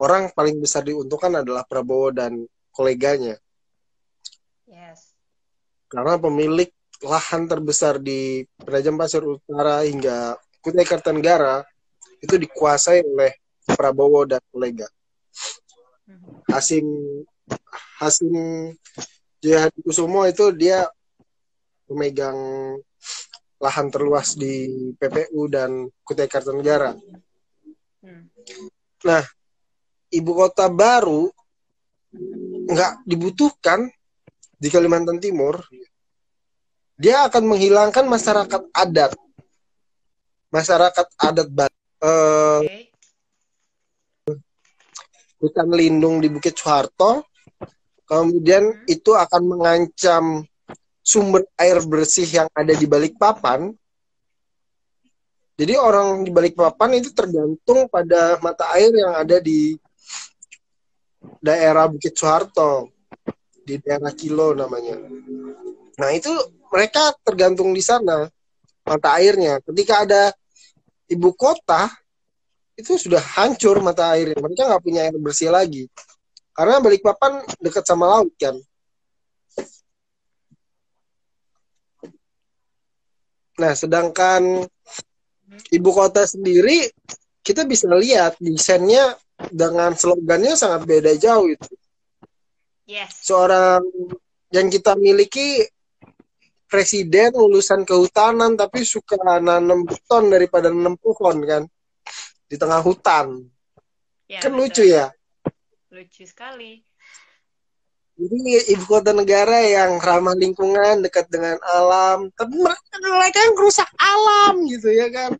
orang 0.00 0.30
paling 0.34 0.58
besar 0.58 0.82
diuntungkan 0.86 1.44
adalah 1.44 1.62
Prabowo 1.66 2.10
dan 2.14 2.46
koleganya. 2.74 3.38
yes. 4.66 5.14
karena 5.86 6.18
pemilik 6.18 6.70
lahan 7.04 7.46
terbesar 7.46 8.02
di 8.02 8.42
Penajam 8.58 8.98
Pasir 8.98 9.22
Utara 9.22 9.86
hingga 9.86 10.34
Kutai 10.58 10.82
Kartanegara 10.82 11.62
itu 12.18 12.34
dikuasai 12.40 13.04
oleh 13.04 13.36
Prabowo 13.62 14.24
dan 14.24 14.40
kolega. 14.48 14.88
Mhm. 16.08 16.48
Hasim 16.48 16.86
Hasim 18.00 18.34
Jaya 19.44 19.68
Kusumo 19.84 20.24
itu 20.24 20.48
dia 20.56 20.88
pemegang 21.84 22.36
lahan 23.60 23.88
terluas 23.92 24.36
di 24.36 24.68
PPU 24.96 25.48
dan 25.52 25.88
Kutai 26.00 26.28
Kartanegara. 26.28 26.96
Hmm. 28.04 28.28
Nah, 29.04 29.24
ibu 30.14 30.32
kota 30.34 30.70
baru 30.70 31.28
nggak 32.70 33.04
dibutuhkan 33.04 33.90
di 34.56 34.68
Kalimantan 34.70 35.18
Timur. 35.18 35.60
Dia 36.94 37.26
akan 37.26 37.50
menghilangkan 37.50 38.06
masyarakat 38.06 38.62
adat, 38.70 39.12
masyarakat 40.54 41.06
adat 41.18 41.48
uh, 41.98 42.62
okay. 42.62 42.86
hutan 45.42 45.68
lindung 45.74 46.22
di 46.22 46.30
Bukit 46.30 46.54
Soeharto. 46.54 47.26
Kemudian 48.04 48.62
hmm. 48.70 48.94
itu 48.94 49.16
akan 49.16 49.42
mengancam 49.42 50.24
sumber 51.04 51.44
air 51.58 51.82
bersih 51.84 52.28
yang 52.28 52.48
ada 52.54 52.72
di 52.72 52.86
balik 52.86 53.18
papan. 53.18 53.74
Jadi 55.54 55.74
orang 55.78 56.26
di 56.26 56.30
balik 56.34 56.58
papan 56.58 56.98
itu 56.98 57.14
tergantung 57.14 57.86
pada 57.86 58.38
mata 58.42 58.70
air 58.74 58.90
yang 58.90 59.14
ada 59.14 59.38
di 59.38 59.78
daerah 61.42 61.88
Bukit 61.88 62.16
Soeharto, 62.16 62.92
di 63.64 63.80
daerah 63.80 64.12
Kilo 64.12 64.52
namanya. 64.52 65.00
Nah 65.98 66.10
itu 66.12 66.30
mereka 66.68 67.14
tergantung 67.24 67.72
di 67.72 67.80
sana 67.80 68.28
mata 68.84 69.08
airnya. 69.16 69.58
Ketika 69.64 70.04
ada 70.04 70.22
ibu 71.08 71.32
kota, 71.32 71.88
itu 72.76 72.98
sudah 73.00 73.20
hancur 73.20 73.80
mata 73.80 74.12
airnya. 74.12 74.36
Mereka 74.36 74.68
nggak 74.68 74.82
punya 74.84 75.00
air 75.08 75.16
bersih 75.16 75.48
lagi. 75.48 75.88
Karena 76.54 76.78
Balikpapan 76.78 77.42
dekat 77.58 77.82
sama 77.82 78.06
laut 78.06 78.30
kan. 78.38 78.54
Nah, 83.54 83.72
sedangkan 83.74 84.66
ibu 85.70 85.90
kota 85.94 86.26
sendiri 86.26 86.90
kita 87.46 87.62
bisa 87.62 87.86
lihat 87.86 88.34
desainnya 88.42 89.14
dengan 89.50 89.92
slogannya 89.96 90.54
sangat 90.54 90.86
beda 90.88 91.12
jauh 91.18 91.50
itu. 91.50 91.72
Yes. 92.84 93.24
Seorang 93.24 93.80
yang 94.52 94.68
kita 94.68 94.94
miliki 94.94 95.64
presiden 96.68 97.32
lulusan 97.34 97.86
kehutanan 97.86 98.58
tapi 98.58 98.82
suka 98.82 99.16
nanam 99.40 99.86
beton 99.86 100.28
daripada 100.28 100.68
nanam 100.68 100.98
pohon 100.98 101.42
kan 101.44 101.62
di 102.48 102.56
tengah 102.60 102.80
hutan. 102.84 103.46
Ya, 104.28 104.40
kan 104.40 104.52
betul. 104.54 104.60
lucu 104.68 104.84
ya. 104.88 105.06
Lucu 105.92 106.22
sekali. 106.26 106.82
Jadi 108.14 108.70
ibu 108.70 108.84
kota 108.86 109.10
negara 109.10 109.58
yang 109.66 109.98
ramah 109.98 110.38
lingkungan, 110.38 111.02
dekat 111.02 111.26
dengan 111.26 111.58
alam, 111.66 112.30
tapi 112.38 112.62
mereka, 112.62 113.42
yang 113.42 113.54
merusak 113.58 113.90
alam 113.98 114.54
gitu 114.70 114.86
ya 114.94 115.10
kan. 115.10 115.34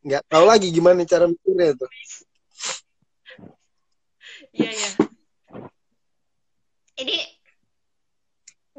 Nggak 0.00 0.22
tahu 0.32 0.44
lagi 0.48 0.68
gimana 0.72 1.04
cara 1.04 1.28
mikirnya 1.28 1.76
itu. 1.76 1.86
Iya 4.56 4.70
iya. 4.72 4.90
Ini 7.00 7.16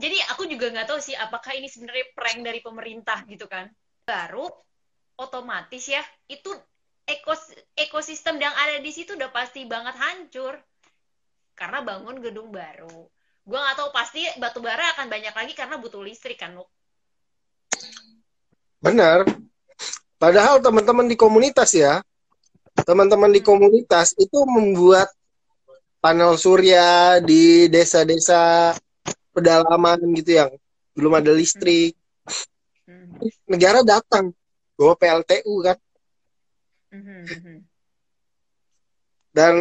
jadi 0.01 0.17
aku 0.33 0.49
juga 0.49 0.73
nggak 0.73 0.87
tahu 0.89 0.99
sih 0.99 1.13
apakah 1.13 1.53
ini 1.53 1.69
sebenarnya 1.69 2.09
prank 2.17 2.41
dari 2.41 2.59
pemerintah 2.65 3.21
gitu 3.29 3.45
kan. 3.45 3.69
Baru 4.01 4.49
otomatis 5.21 5.85
ya 5.85 6.01
itu 6.25 6.49
ekos 7.05 7.53
ekosistem 7.77 8.41
yang 8.41 8.53
ada 8.57 8.81
di 8.81 8.89
situ 8.89 9.13
udah 9.13 9.29
pasti 9.29 9.69
banget 9.69 9.93
hancur 9.97 10.57
karena 11.53 11.85
bangun 11.85 12.17
gedung 12.17 12.49
baru. 12.49 13.05
Gue 13.45 13.59
nggak 13.59 13.77
tahu 13.77 13.89
pasti 13.93 14.25
batu 14.41 14.61
bara 14.61 14.97
akan 14.97 15.09
banyak 15.09 15.33
lagi 15.33 15.53
karena 15.53 15.77
butuh 15.77 16.01
listrik 16.01 16.41
kan, 16.41 16.53
Nuk. 16.57 16.69
Benar. 18.81 19.25
Padahal 20.21 20.61
teman-teman 20.61 21.09
di 21.09 21.17
komunitas 21.17 21.73
ya, 21.73 21.97
teman-teman 22.85 23.33
di 23.33 23.41
komunitas 23.41 24.13
itu 24.21 24.45
membuat 24.45 25.09
panel 25.97 26.37
surya 26.37 27.17
di 27.25 27.65
desa-desa 27.73 28.77
pedalaman 29.33 29.97
gitu 30.13 30.37
yang 30.37 30.53
belum 30.93 31.17
ada 31.17 31.33
listrik. 31.33 31.97
Hmm. 32.85 33.17
Negara 33.49 33.81
datang 33.81 34.29
bawa 34.77 34.93
PLTU 34.93 35.55
kan. 35.65 35.77
Hmm, 36.93 37.25
hmm, 37.25 37.59
Dan 39.33 39.55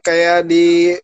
kayak 0.00 0.48
di 0.48 0.96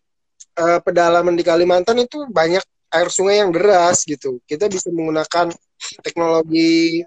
uh, 0.57 0.79
pedalaman 0.81 1.37
di 1.37 1.45
Kalimantan 1.45 2.01
itu 2.01 2.25
banyak 2.33 2.65
air 2.89 3.09
sungai 3.13 3.45
yang 3.45 3.53
deras 3.53 4.09
gitu. 4.09 4.41
Kita 4.49 4.65
bisa 4.73 4.89
menggunakan 4.89 5.53
teknologi 6.01 7.05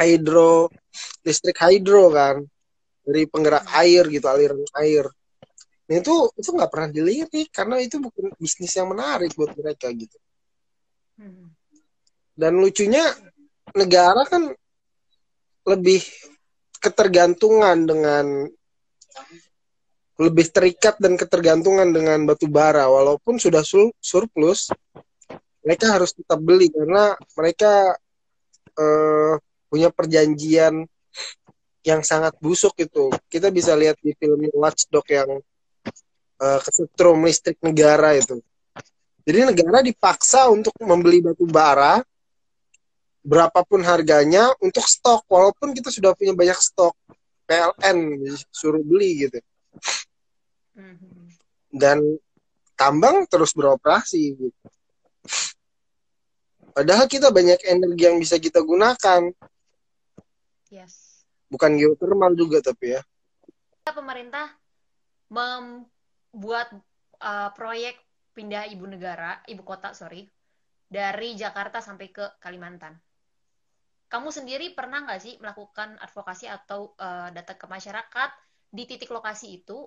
hidro 0.00 0.72
listrik 1.26 1.58
hidro 1.62 2.12
kan 2.12 2.42
dari 3.02 3.26
penggerak 3.26 3.66
air 3.82 4.06
gitu 4.08 4.26
aliran 4.30 4.62
air. 4.78 5.06
Nah, 5.90 5.94
itu 5.98 6.14
itu 6.38 6.50
nggak 6.54 6.70
pernah 6.70 6.88
dilirik 6.88 7.48
karena 7.50 7.76
itu 7.82 7.98
bukan 7.98 8.30
bisnis 8.38 8.72
yang 8.78 8.94
menarik 8.94 9.34
buat 9.34 9.52
mereka 9.58 9.90
gitu. 9.90 10.16
Dan 12.32 12.62
lucunya 12.62 13.04
negara 13.74 14.22
kan 14.24 14.54
lebih 15.66 16.02
ketergantungan 16.82 17.86
dengan 17.86 18.26
lebih 20.18 20.46
terikat 20.54 20.98
dan 21.02 21.18
ketergantungan 21.18 21.90
dengan 21.90 22.22
batu 22.26 22.46
bara 22.46 22.86
walaupun 22.86 23.42
sudah 23.42 23.62
surplus 23.98 24.70
mereka 25.62 25.94
harus 25.94 26.14
tetap 26.14 26.38
beli 26.42 26.70
karena 26.70 27.14
mereka 27.38 27.94
uh, 28.78 29.34
punya 29.72 29.88
perjanjian 29.88 30.84
yang 31.80 32.00
sangat 32.04 32.36
busuk 32.36 32.76
itu 32.76 33.08
kita 33.32 33.48
bisa 33.48 33.72
lihat 33.72 33.96
di 34.04 34.12
film 34.20 34.44
Watchdog 34.52 35.08
yang 35.08 35.40
uh, 36.36 36.58
kesetrum 36.60 37.24
listrik 37.24 37.56
negara 37.64 38.12
itu 38.12 38.44
jadi 39.24 39.48
negara 39.48 39.80
dipaksa 39.80 40.52
untuk 40.52 40.76
membeli 40.84 41.24
batu 41.24 41.48
bara 41.48 42.04
berapapun 43.24 43.80
harganya 43.80 44.52
untuk 44.60 44.84
stok 44.84 45.24
walaupun 45.24 45.72
kita 45.72 45.88
sudah 45.88 46.12
punya 46.12 46.36
banyak 46.36 46.58
stok 46.60 46.92
PLN 47.48 48.28
suruh 48.52 48.84
beli 48.84 49.24
gitu 49.24 49.40
Mm-hmm. 50.72 51.36
dan 51.68 52.00
tambang 52.80 53.28
terus 53.28 53.52
beroperasi 53.52 54.40
gitu. 54.40 54.66
Padahal 56.72 57.04
kita 57.04 57.28
banyak 57.28 57.60
energi 57.68 58.02
yang 58.08 58.16
bisa 58.16 58.40
kita 58.40 58.64
gunakan. 58.64 59.28
Yes. 60.72 61.28
Bukan 61.52 61.76
geothermal 61.76 62.32
juga 62.32 62.64
tapi 62.64 62.96
ya. 62.96 63.04
Pemerintah 63.84 64.48
membuat 65.28 66.72
uh, 67.20 67.52
proyek 67.52 68.00
pindah 68.32 68.64
ibu 68.72 68.88
negara, 68.88 69.44
ibu 69.44 69.60
kota 69.60 69.92
sorry, 69.92 70.24
dari 70.88 71.36
Jakarta 71.36 71.84
sampai 71.84 72.08
ke 72.08 72.24
Kalimantan. 72.40 72.96
Kamu 74.08 74.32
sendiri 74.32 74.72
pernah 74.72 75.04
nggak 75.04 75.20
sih 75.20 75.36
melakukan 75.44 76.00
advokasi 76.00 76.48
atau 76.48 76.96
uh, 76.96 77.28
datang 77.36 77.60
ke 77.60 77.68
masyarakat 77.68 78.30
di 78.72 78.88
titik 78.88 79.12
lokasi 79.12 79.60
itu 79.60 79.84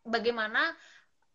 bagaimana 0.00 0.72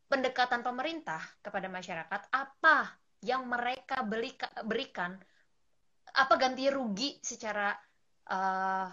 pendekatan 0.10 0.66
pemerintah 0.66 1.22
kepada 1.46 1.70
masyarakat 1.70 2.22
apa 2.34 2.98
yang 3.22 3.46
mereka 3.46 4.02
beli, 4.02 4.34
berikan 4.66 5.14
apa 6.18 6.34
ganti 6.42 6.66
rugi 6.74 7.22
secara 7.22 7.74
uh, 8.32 8.88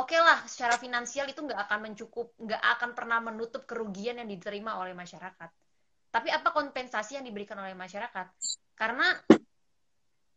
oke 0.00 0.08
okay 0.08 0.18
lah 0.18 0.40
secara 0.48 0.80
finansial 0.80 1.28
itu 1.28 1.44
nggak 1.44 1.68
akan 1.68 1.92
mencukup 1.92 2.32
nggak 2.40 2.62
akan 2.80 2.90
pernah 2.96 3.18
menutup 3.20 3.68
kerugian 3.68 4.16
yang 4.16 4.28
diterima 4.28 4.80
oleh 4.80 4.96
masyarakat. 4.96 5.50
Tapi 6.10 6.28
apa 6.32 6.50
kompensasi 6.50 7.20
yang 7.20 7.24
diberikan 7.28 7.60
oleh 7.60 7.76
masyarakat? 7.76 8.26
Karena 8.74 9.06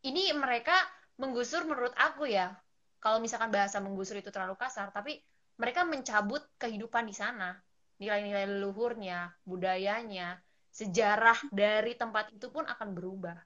ini 0.06 0.30
mereka 0.36 0.76
menggusur 1.18 1.66
menurut 1.66 1.96
aku 1.98 2.30
ya. 2.30 2.54
Kalau 3.02 3.20
misalkan 3.20 3.50
bahasa 3.52 3.82
menggusur 3.82 4.20
itu 4.20 4.30
terlalu 4.30 4.60
kasar 4.60 4.94
tapi 4.94 5.18
mereka 5.58 5.88
mencabut 5.88 6.44
kehidupan 6.60 7.10
di 7.10 7.16
sana. 7.16 7.58
Nilai-nilai 7.98 8.50
leluhurnya, 8.50 9.32
budayanya, 9.48 10.38
sejarah 10.74 11.38
dari 11.54 11.94
tempat 11.94 12.34
itu 12.34 12.50
pun 12.50 12.66
akan 12.66 12.90
berubah. 12.98 13.38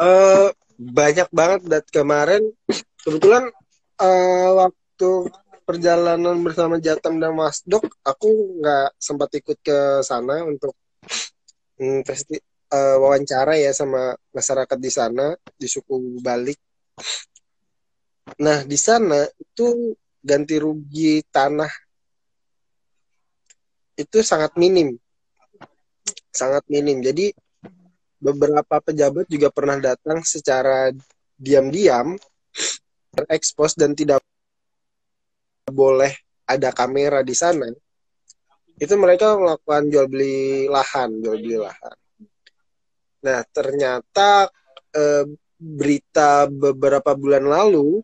Uh, 0.00 0.48
banyak 0.78 1.28
banget 1.32 1.60
dat 1.68 1.84
kemarin 1.88 2.42
kebetulan 3.02 3.50
uh, 4.00 4.50
waktu 4.66 5.10
perjalanan 5.62 6.36
bersama 6.42 6.82
Jatam 6.82 7.22
dan 7.22 7.32
Mas 7.32 7.62
Dok 7.62 7.86
aku 8.02 8.60
nggak 8.60 8.98
sempat 8.98 9.30
ikut 9.38 9.58
ke 9.62 10.02
sana 10.02 10.42
untuk 10.42 10.74
um, 11.78 12.02
festi 12.02 12.40
uh, 12.72 12.96
wawancara 12.98 13.56
ya 13.60 13.70
sama 13.70 14.16
masyarakat 14.34 14.78
di 14.80 14.90
sana 14.90 15.36
di 15.54 15.68
suku 15.68 16.18
Balik. 16.20 16.58
Nah 18.40 18.64
di 18.66 18.78
sana 18.78 19.26
itu 19.38 19.94
ganti 20.22 20.56
rugi 20.58 21.22
tanah 21.30 21.70
itu 23.98 24.18
sangat 24.24 24.56
minim. 24.56 24.96
Sangat 26.32 26.64
minim. 26.72 27.04
Jadi 27.04 27.30
beberapa 28.22 28.78
pejabat 28.78 29.26
juga 29.26 29.50
pernah 29.50 29.82
datang 29.82 30.22
secara 30.22 30.94
diam-diam 31.34 32.14
terekspos 33.10 33.74
dan 33.74 33.98
tidak 33.98 34.22
boleh 35.66 36.14
ada 36.46 36.70
kamera 36.70 37.26
di 37.26 37.34
sana. 37.34 37.66
Itu 38.78 38.94
mereka 38.94 39.34
melakukan 39.34 39.90
jual 39.90 40.06
beli 40.06 40.70
lahan 40.70 41.18
jual 41.18 41.38
beli 41.42 41.58
lahan. 41.58 41.96
Nah 43.26 43.40
ternyata 43.50 44.46
eh, 44.94 45.26
berita 45.58 46.46
beberapa 46.46 47.14
bulan 47.18 47.46
lalu 47.46 48.02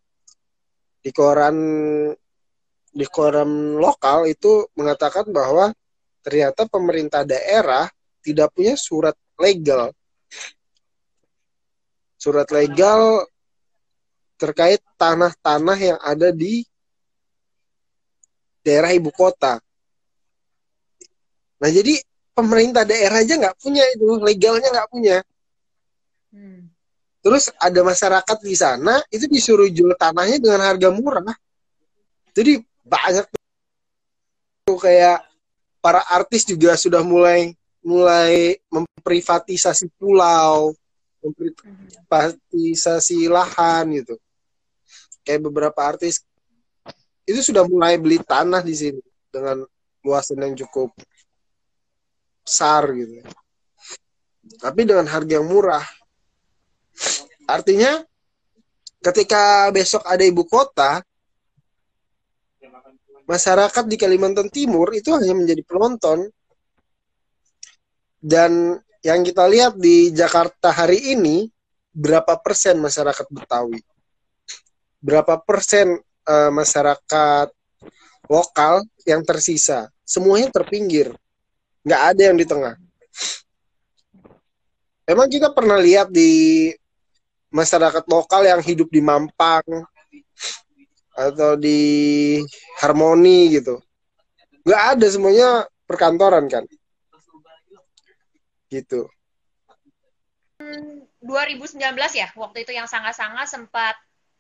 di 1.02 1.10
koran 1.14 1.56
di 2.90 3.06
koran 3.06 3.78
lokal 3.78 4.26
itu 4.26 4.66
mengatakan 4.74 5.30
bahwa 5.30 5.70
ternyata 6.22 6.66
pemerintah 6.66 7.22
daerah 7.22 7.86
tidak 8.22 8.50
punya 8.54 8.74
surat 8.74 9.14
legal 9.38 9.94
surat 12.18 12.50
legal 12.50 13.24
terkait 14.38 14.82
tanah-tanah 14.98 15.78
yang 15.78 15.98
ada 16.02 16.34
di 16.34 16.66
daerah 18.66 18.90
ibu 18.90 19.08
kota. 19.14 19.62
Nah 21.58 21.70
jadi 21.70 21.98
pemerintah 22.34 22.86
daerah 22.86 23.22
aja 23.22 23.34
nggak 23.34 23.58
punya 23.58 23.82
itu 23.94 24.06
legalnya 24.22 24.68
nggak 24.70 24.90
punya. 24.90 25.16
Hmm. 26.30 26.70
Terus 27.18 27.50
ada 27.58 27.80
masyarakat 27.82 28.38
di 28.42 28.54
sana 28.54 29.02
itu 29.10 29.26
disuruh 29.26 29.66
jual 29.70 29.94
tanahnya 29.98 30.38
dengan 30.38 30.62
harga 30.62 30.88
murah. 30.94 31.34
Jadi 32.30 32.62
banyak 32.86 33.26
tuh 34.66 34.78
kayak 34.78 35.26
para 35.82 36.02
artis 36.14 36.46
juga 36.46 36.78
sudah 36.78 37.02
mulai 37.02 37.58
mulai 37.82 38.58
memprivatisasi 38.70 39.90
pulau, 39.98 40.76
memprivatisasi 41.28 43.28
lahan 43.28 44.00
gitu. 44.00 44.16
Kayak 45.22 45.40
beberapa 45.48 45.80
artis 45.84 46.24
itu 47.28 47.52
sudah 47.52 47.68
mulai 47.68 48.00
beli 48.00 48.16
tanah 48.24 48.64
di 48.64 48.72
sini 48.72 49.04
dengan 49.28 49.60
luasan 50.00 50.40
yang 50.40 50.56
cukup 50.56 50.88
besar 52.40 52.88
gitu. 52.96 53.20
Tapi 54.56 54.88
dengan 54.88 55.04
harga 55.04 55.36
yang 55.36 55.44
murah. 55.44 55.84
Artinya 57.44 58.00
ketika 59.04 59.68
besok 59.68 60.00
ada 60.08 60.24
ibu 60.24 60.48
kota, 60.48 61.04
masyarakat 63.28 63.84
di 63.84 64.00
Kalimantan 64.00 64.48
Timur 64.48 64.88
itu 64.96 65.12
hanya 65.12 65.36
menjadi 65.36 65.60
penonton. 65.68 66.32
Dan 68.18 68.74
yang 69.08 69.24
kita 69.24 69.48
lihat 69.48 69.80
di 69.80 70.12
Jakarta 70.12 70.68
hari 70.68 71.16
ini, 71.16 71.48
berapa 71.96 72.36
persen 72.44 72.76
masyarakat 72.76 73.24
Betawi? 73.32 73.80
Berapa 75.00 75.40
persen 75.40 75.96
uh, 76.28 76.50
masyarakat 76.52 77.48
lokal 78.28 78.84
yang 79.08 79.24
tersisa? 79.24 79.88
Semuanya 80.04 80.52
terpinggir. 80.52 81.16
Nggak 81.88 82.02
ada 82.04 82.22
yang 82.28 82.36
di 82.36 82.44
tengah. 82.44 82.76
Emang 85.08 85.32
kita 85.32 85.56
pernah 85.56 85.80
lihat 85.80 86.12
di 86.12 86.68
masyarakat 87.48 88.04
lokal 88.12 88.44
yang 88.44 88.60
hidup 88.60 88.92
di 88.92 89.00
Mampang 89.00 89.64
atau 91.16 91.56
di 91.56 91.80
Harmoni 92.84 93.56
gitu. 93.56 93.80
Nggak 94.68 94.82
ada 94.92 95.06
semuanya 95.08 95.48
perkantoran 95.88 96.44
kan. 96.52 96.68
Gitu. 98.68 99.08
2019 101.22 101.78
ya, 102.18 102.28
waktu 102.34 102.66
itu 102.66 102.72
yang 102.74 102.90
sangat-sangat 102.90 103.46
sempat 103.46 103.94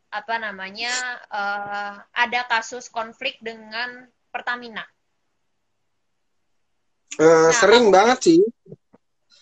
apa 0.08 0.34
namanya 0.40 0.90
uh, 1.28 2.00
ada 2.16 2.40
kasus 2.48 2.88
konflik 2.88 3.36
dengan 3.44 4.08
Pertamina. 4.32 4.82
Uh, 7.20 7.48
nah, 7.48 7.52
sering 7.54 7.88
kamu, 7.88 7.94
banget 7.94 8.18
sih. 8.24 8.40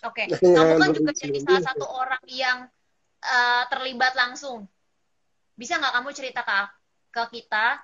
Oke, 0.05 0.27
okay. 0.27 0.39
kamu 0.39 0.73
kan 0.79 0.91
juga 0.93 1.13
jadi 1.17 1.39
salah 1.43 1.65
satu 1.65 1.87
orang 1.87 2.25
yang 2.29 2.59
uh, 3.25 3.63
terlibat 3.73 4.13
langsung. 4.19 4.69
Bisa 5.57 5.81
nggak 5.81 5.95
kamu 5.97 6.11
cerita 6.13 6.41
ke, 6.45 6.59
ke 7.15 7.23
kita 7.41 7.81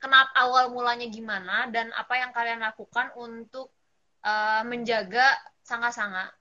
kenapa 0.00 0.32
awal 0.40 0.72
mulanya 0.72 1.06
gimana 1.06 1.68
dan 1.68 1.92
apa 1.92 2.16
yang 2.16 2.32
kalian 2.32 2.64
lakukan 2.64 3.12
untuk 3.14 3.68
uh, 4.24 4.64
menjaga 4.64 5.36
sanga-sanga? 5.60 6.32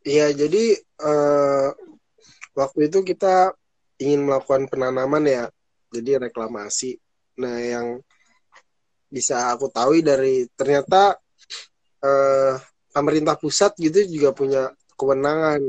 Iya, 0.00 0.32
jadi 0.32 0.80
uh, 1.04 1.68
waktu 2.56 2.88
itu 2.88 3.04
kita 3.04 3.52
ingin 4.00 4.24
melakukan 4.24 4.64
penanaman 4.72 5.28
ya, 5.28 5.44
jadi 5.92 6.30
reklamasi. 6.30 6.96
Nah, 7.36 7.60
yang 7.60 8.00
bisa 9.12 9.52
aku 9.52 9.68
tahu 9.68 10.00
dari 10.00 10.48
ternyata 10.56 11.18
uh, 12.00 12.54
pemerintah 12.94 13.36
pusat 13.36 13.76
gitu 13.76 14.06
juga 14.06 14.30
punya 14.32 14.72
kewenangan 14.96 15.60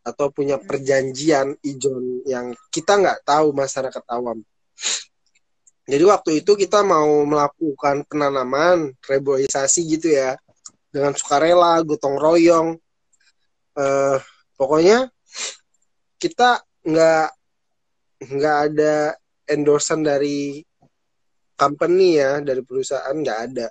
atau 0.00 0.32
punya 0.32 0.56
perjanjian 0.56 1.58
ijon 1.60 2.24
yang 2.24 2.56
kita 2.72 2.96
nggak 2.96 3.26
tahu 3.26 3.52
masyarakat 3.52 4.04
awam. 4.08 4.40
Jadi 5.90 6.04
waktu 6.06 6.30
itu 6.44 6.54
kita 6.54 6.86
mau 6.86 7.26
melakukan 7.26 8.06
penanaman 8.06 8.94
reboisasi 9.02 9.90
gitu 9.98 10.14
ya 10.14 10.38
dengan 10.94 11.12
sukarela, 11.18 11.82
gotong 11.82 12.14
royong. 12.14 12.78
Uh, 13.76 14.18
pokoknya 14.58 15.08
kita 16.20 16.60
nggak 16.84 17.28
nggak 18.20 18.56
ada 18.70 18.94
endorsean 19.48 20.04
dari 20.04 20.60
company 21.56 22.20
ya 22.20 22.40
dari 22.40 22.62
perusahaan 22.64 23.14
nggak 23.14 23.40
ada. 23.50 23.68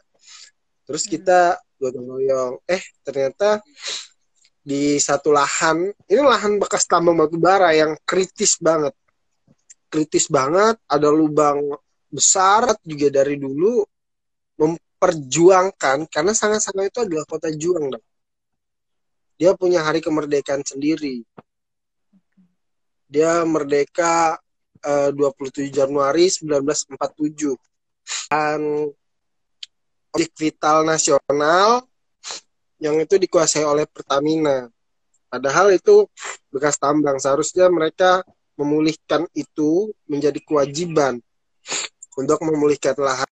Terus 0.86 1.04
kita 1.06 1.58
gotong 1.78 2.08
royong. 2.10 2.54
Eh 2.66 2.82
ternyata 3.06 3.62
di 4.60 5.00
satu 5.00 5.34
lahan 5.34 5.90
ini 6.10 6.22
lahan 6.22 6.60
bekas 6.60 6.86
tambang 6.86 7.16
batu 7.18 7.40
bara 7.40 7.74
yang 7.74 7.96
kritis 8.06 8.60
banget 8.60 8.94
kritis 9.90 10.30
banget 10.30 10.78
ada 10.86 11.10
lubang 11.10 11.74
besar 12.10 12.78
juga 12.86 13.10
dari 13.22 13.36
dulu 13.42 13.82
memperjuangkan 14.62 16.06
karena 16.08 16.32
sangat-sangat 16.34 16.94
itu 16.94 17.00
adalah 17.06 17.26
kota 17.26 17.50
juang 17.50 17.90
dong. 17.90 18.06
Dia 19.40 19.56
punya 19.56 19.80
hari 19.82 20.04
kemerdekaan 20.04 20.62
sendiri 20.68 21.24
dia 23.10 23.42
merdeka 23.48 24.38
eh, 24.86 25.10
27 25.16 25.74
Januari 25.74 26.30
1947 26.30 27.58
dan 28.30 28.62
objek 30.14 30.32
vital 30.38 30.86
nasional 30.86 31.86
yang 32.80 32.96
itu 33.02 33.20
dikuasai 33.20 33.66
oleh 33.66 33.86
Pertamina. 33.90 34.70
Padahal 35.30 35.76
itu 35.76 36.10
bekas 36.50 36.80
tambang. 36.82 37.22
Seharusnya 37.22 37.70
mereka 37.70 38.26
memulihkan 38.58 39.30
itu 39.38 39.94
menjadi 40.10 40.40
kewajiban 40.42 41.22
untuk 42.18 42.40
memulihkan 42.42 42.98
lahan. 42.98 43.30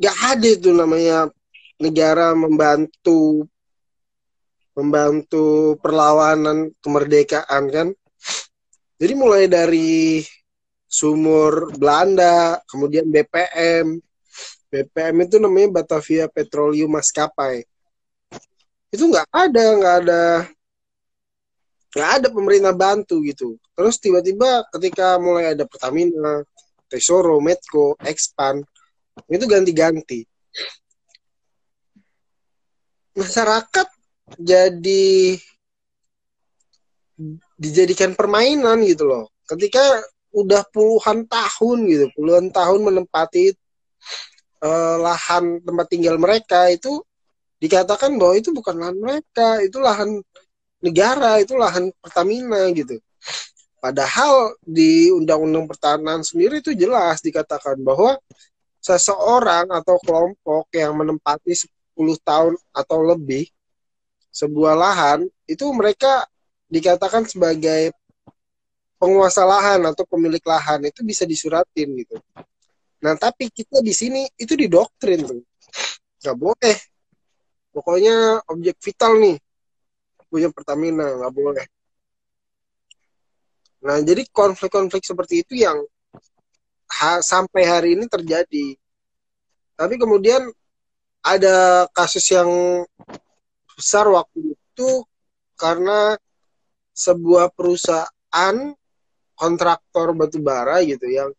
Gak 0.00 0.16
ada 0.32 0.48
itu 0.48 0.72
namanya 0.72 1.28
negara 1.76 2.32
membantu 2.32 3.44
membantu 4.72 5.76
perlawanan 5.84 6.72
kemerdekaan 6.80 7.64
kan. 7.68 7.88
Jadi 9.00 9.12
mulai 9.12 9.44
dari 9.44 10.24
sumur 10.88 11.72
Belanda, 11.76 12.60
kemudian 12.68 13.08
BPM, 13.08 14.00
BPM 14.72 15.16
itu 15.24 15.36
namanya 15.36 15.80
Batavia 15.80 16.26
Petroleum 16.32 16.96
Maskapai. 16.96 17.64
Itu 18.90 19.06
nggak 19.08 19.28
ada, 19.30 19.64
nggak 19.78 19.96
ada, 20.04 20.22
nggak 21.94 22.10
ada 22.20 22.28
pemerintah 22.28 22.74
bantu 22.74 23.22
gitu. 23.22 23.56
Terus 23.76 23.96
tiba-tiba 24.02 24.66
ketika 24.74 25.16
mulai 25.16 25.54
ada 25.54 25.64
Pertamina, 25.64 26.42
Tesoro, 26.90 27.38
Medco, 27.38 27.94
Expan, 28.02 28.60
itu 29.28 29.44
ganti-ganti. 29.44 30.24
Masyarakat 33.18 33.88
jadi 34.38 35.36
dijadikan 37.60 38.16
permainan 38.16 38.80
gitu 38.88 39.04
loh. 39.04 39.28
Ketika 39.44 39.82
udah 40.30 40.62
puluhan 40.70 41.26
tahun 41.26 41.78
gitu, 41.90 42.06
puluhan 42.14 42.48
tahun 42.54 42.80
menempati 42.86 43.52
uh, 44.62 44.96
lahan 45.02 45.60
tempat 45.60 45.86
tinggal 45.90 46.16
mereka 46.16 46.70
itu 46.70 47.02
dikatakan 47.60 48.16
bahwa 48.16 48.34
itu 48.40 48.54
bukan 48.56 48.76
lahan 48.78 48.96
mereka, 48.96 49.60
itu 49.60 49.76
lahan 49.82 50.22
negara, 50.80 51.42
itu 51.42 51.58
lahan 51.60 51.92
Pertamina 52.00 52.72
gitu. 52.72 52.96
Padahal 53.80 54.56
di 54.64 55.12
Undang-Undang 55.12 55.68
Pertahanan 55.68 56.20
sendiri 56.24 56.60
itu 56.64 56.72
jelas 56.72 57.20
dikatakan 57.20 57.80
bahwa 57.80 58.16
seseorang 58.80 59.68
atau 59.68 60.00
kelompok 60.00 60.72
yang 60.72 60.96
menempati 60.96 61.52
10 61.52 61.68
tahun 62.24 62.56
atau 62.72 62.98
lebih 63.04 63.46
sebuah 64.32 64.74
lahan 64.74 65.28
itu 65.44 65.64
mereka 65.76 66.24
dikatakan 66.70 67.28
sebagai 67.28 67.92
penguasa 68.96 69.44
lahan 69.44 69.84
atau 69.84 70.04
pemilik 70.08 70.42
lahan 70.44 70.80
itu 70.88 71.04
bisa 71.04 71.28
disuratin 71.28 71.88
gitu. 72.00 72.16
Nah 73.04 73.16
tapi 73.16 73.52
kita 73.52 73.84
di 73.84 73.92
sini 73.92 74.24
itu 74.36 74.56
didoktrin 74.56 75.24
tuh 75.24 75.40
nggak 76.20 76.36
boleh. 76.36 76.76
Pokoknya 77.70 78.42
objek 78.50 78.76
vital 78.82 79.20
nih 79.20 79.36
punya 80.30 80.48
Pertamina 80.50 81.06
nggak 81.20 81.34
boleh. 81.34 81.66
Nah, 83.80 83.96
jadi 84.04 84.28
konflik-konflik 84.28 85.02
seperti 85.08 85.40
itu 85.40 85.64
yang 85.64 85.80
ha, 86.90 87.22
sampai 87.22 87.62
hari 87.64 87.88
ini 87.94 88.10
terjadi. 88.10 88.74
Tapi 89.78 89.94
kemudian 89.96 90.44
ada 91.22 91.86
kasus 91.94 92.26
yang 92.32 92.50
besar 93.78 94.08
waktu 94.10 94.52
itu 94.52 95.04
karena 95.56 96.16
sebuah 96.92 97.52
perusahaan 97.52 98.56
kontraktor 99.36 100.12
batubara 100.12 100.84
gitu 100.84 101.08
yang 101.08 101.32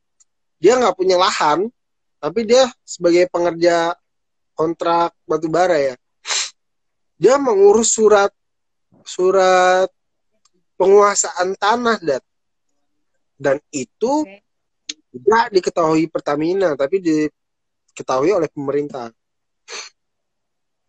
dia 0.57 0.77
nggak 0.77 0.97
punya 0.97 1.21
lahan 1.21 1.69
tapi 2.21 2.45
dia 2.45 2.69
sebagai 2.85 3.29
pengerja 3.29 3.97
kontrak 4.53 5.13
batubara 5.25 5.77
ya. 5.77 5.95
Dia 7.17 7.37
mengurus 7.37 7.93
surat 7.93 8.29
surat 9.05 9.89
penguasaan 10.77 11.57
tanah 11.57 11.97
dan 12.01 12.21
dan 13.41 13.57
itu 13.73 14.25
tidak 15.11 15.45
diketahui 15.51 16.07
Pertamina 16.07 16.73
tapi 16.79 17.03
diketahui 17.03 18.31
oleh 18.31 18.49
pemerintah. 18.51 19.11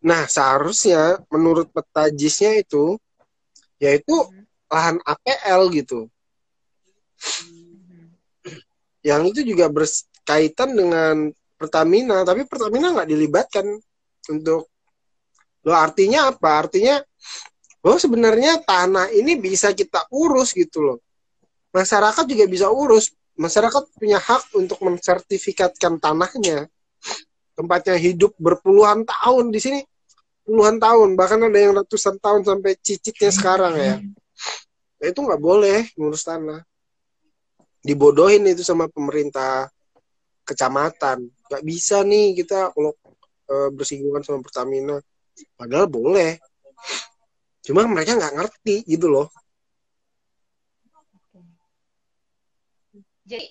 Nah 0.02 0.26
seharusnya 0.26 1.22
menurut 1.30 1.70
petajisnya 1.70 2.58
itu 2.62 2.98
yaitu 3.82 4.14
hmm. 4.14 4.46
lahan 4.70 4.96
APL 5.02 5.60
gitu. 5.74 6.06
Hmm. 7.18 8.14
Yang 9.02 9.22
itu 9.34 9.40
juga 9.54 9.66
berkaitan 9.66 10.78
dengan 10.78 11.14
Pertamina, 11.58 12.22
tapi 12.22 12.46
Pertamina 12.46 12.94
nggak 12.94 13.10
dilibatkan 13.10 13.66
untuk 14.30 14.70
lo 15.62 15.74
artinya 15.74 16.30
apa? 16.30 16.66
Artinya 16.66 16.98
lo 17.82 17.98
sebenarnya 17.98 18.62
tanah 18.62 19.10
ini 19.10 19.34
bisa 19.38 19.74
kita 19.74 20.06
urus 20.14 20.54
gitu 20.54 20.82
loh 20.82 20.98
masyarakat 21.72 22.24
juga 22.28 22.44
bisa 22.46 22.68
urus 22.68 23.10
masyarakat 23.36 23.84
punya 23.96 24.20
hak 24.20 24.52
untuk 24.56 24.78
mensertifikatkan 24.84 25.96
tanahnya. 25.98 26.68
Tempatnya 27.52 27.96
hidup 28.00 28.32
berpuluhan 28.40 29.04
tahun 29.04 29.52
di 29.52 29.60
sini. 29.60 29.80
Puluhan 30.42 30.82
tahun 30.82 31.14
bahkan 31.14 31.38
ada 31.38 31.54
yang 31.54 31.72
ratusan 31.78 32.18
tahun 32.18 32.42
sampai 32.42 32.74
cicitnya 32.82 33.30
sekarang 33.30 33.74
ya. 33.78 33.94
Nah, 34.98 35.06
itu 35.06 35.20
nggak 35.22 35.38
boleh 35.38 35.86
ngurus 35.94 36.26
tanah. 36.26 36.66
Dibodohin 37.82 38.46
itu 38.50 38.66
sama 38.66 38.90
pemerintah 38.90 39.70
kecamatan. 40.42 41.30
Nggak 41.46 41.62
bisa 41.62 42.02
nih 42.02 42.34
kita 42.42 42.74
kalau 42.74 42.94
e, 43.46 43.54
bersinggungan 43.70 44.22
sama 44.26 44.42
Pertamina. 44.42 44.98
Padahal 45.54 45.86
boleh. 45.86 46.42
Cuma 47.62 47.86
mereka 47.86 48.18
nggak 48.18 48.34
ngerti 48.34 48.82
gitu 48.86 49.06
loh 49.06 49.30
Jadi 53.32 53.48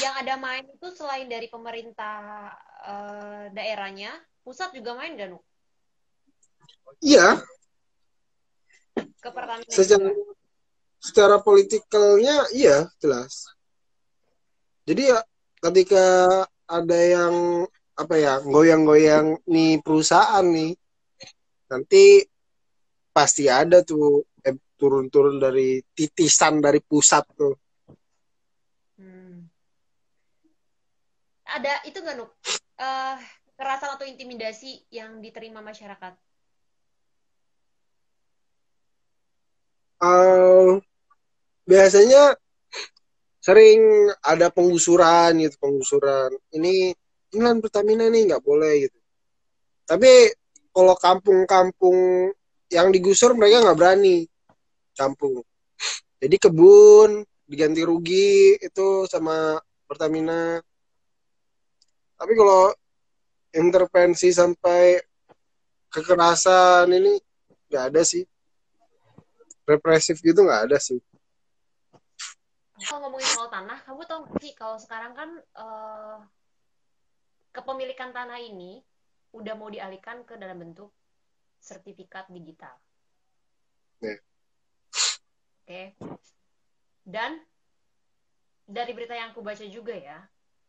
yang 0.00 0.14
ada 0.24 0.40
main 0.40 0.64
itu 0.64 0.88
selain 0.96 1.28
dari 1.28 1.52
pemerintah 1.52 2.48
uh, 2.88 3.44
daerahnya, 3.52 4.08
pusat 4.40 4.72
juga 4.72 4.96
main 4.96 5.12
gak, 5.20 5.36
Nuk? 5.36 5.44
Iya. 7.04 7.44
Ke 9.20 9.28
Pertamina 9.28 9.68
secara, 9.68 10.08
juga. 10.08 10.32
secara 10.96 11.36
politikalnya 11.44 12.48
iya, 12.56 12.88
jelas. 12.96 13.52
Jadi 14.88 15.12
ya 15.12 15.20
ketika 15.60 16.06
ada 16.64 16.98
yang 16.98 17.34
apa 18.00 18.14
ya 18.16 18.40
goyang-goyang 18.40 19.44
nih 19.44 19.80
perusahaan 19.84 20.44
nih 20.44 20.72
nanti 21.68 22.24
pasti 23.12 23.48
ada 23.48 23.84
tuh 23.84 24.24
eh, 24.40 24.56
turun-turun 24.76 25.36
dari 25.36 25.80
titisan 25.92 26.60
dari 26.60 26.80
pusat 26.84 27.24
tuh 27.36 27.65
ada 31.46 31.72
itu 31.84 31.98
nggak 32.00 32.16
nuk? 32.16 32.30
Uh, 32.76 33.16
kekerasan 33.54 33.96
atau 33.96 34.04
intimidasi 34.04 34.84
yang 34.92 35.20
diterima 35.24 35.64
masyarakat? 35.64 36.12
Uh, 39.96 40.76
biasanya 41.64 42.36
sering 43.40 44.12
ada 44.20 44.52
penggusuran 44.52 45.40
gitu 45.40 45.56
penggusuran. 45.56 46.34
Ini 46.52 46.92
ini 47.32 47.40
Pertamina 47.60 48.08
nih 48.12 48.32
nggak 48.32 48.44
boleh 48.44 48.88
gitu. 48.88 48.98
Tapi 49.88 50.34
kalau 50.76 50.92
kampung-kampung 50.98 52.28
yang 52.70 52.90
digusur 52.90 53.32
mereka 53.32 53.62
nggak 53.62 53.78
berani 53.78 54.26
campung 54.96 55.42
jadi 56.18 56.36
kebun 56.40 57.22
diganti 57.46 57.82
rugi 57.86 58.58
itu 58.58 59.06
sama 59.06 59.62
Pertamina 59.86 60.58
tapi 62.18 62.32
kalau 62.34 62.74
intervensi 63.54 64.34
sampai 64.34 64.98
kekerasan 65.94 66.90
ini 66.90 67.14
nggak 67.70 67.84
ada 67.94 68.02
sih 68.02 68.26
represif 69.62 70.18
gitu 70.20 70.42
nggak 70.42 70.70
ada 70.70 70.78
sih 70.82 70.98
kalau 72.84 73.08
ngomongin 73.08 73.30
soal 73.30 73.48
tanah 73.48 73.78
kamu 73.86 74.02
tahu 74.04 74.22
sih 74.42 74.52
kalau 74.52 74.76
sekarang 74.76 75.16
kan 75.16 75.30
uh, 75.56 76.18
kepemilikan 77.54 78.12
tanah 78.12 78.42
ini 78.42 78.84
udah 79.32 79.54
mau 79.56 79.72
dialihkan 79.72 80.26
ke 80.28 80.34
dalam 80.36 80.60
bentuk 80.60 80.92
sertifikat 81.62 82.28
digital 82.28 82.76
yeah. 84.02 84.18
oke 84.18 85.64
okay. 85.64 85.86
Dan 87.06 87.38
dari 88.66 88.90
berita 88.90 89.14
yang 89.14 89.30
aku 89.30 89.46
baca 89.46 89.62
juga 89.70 89.94
ya 89.94 90.18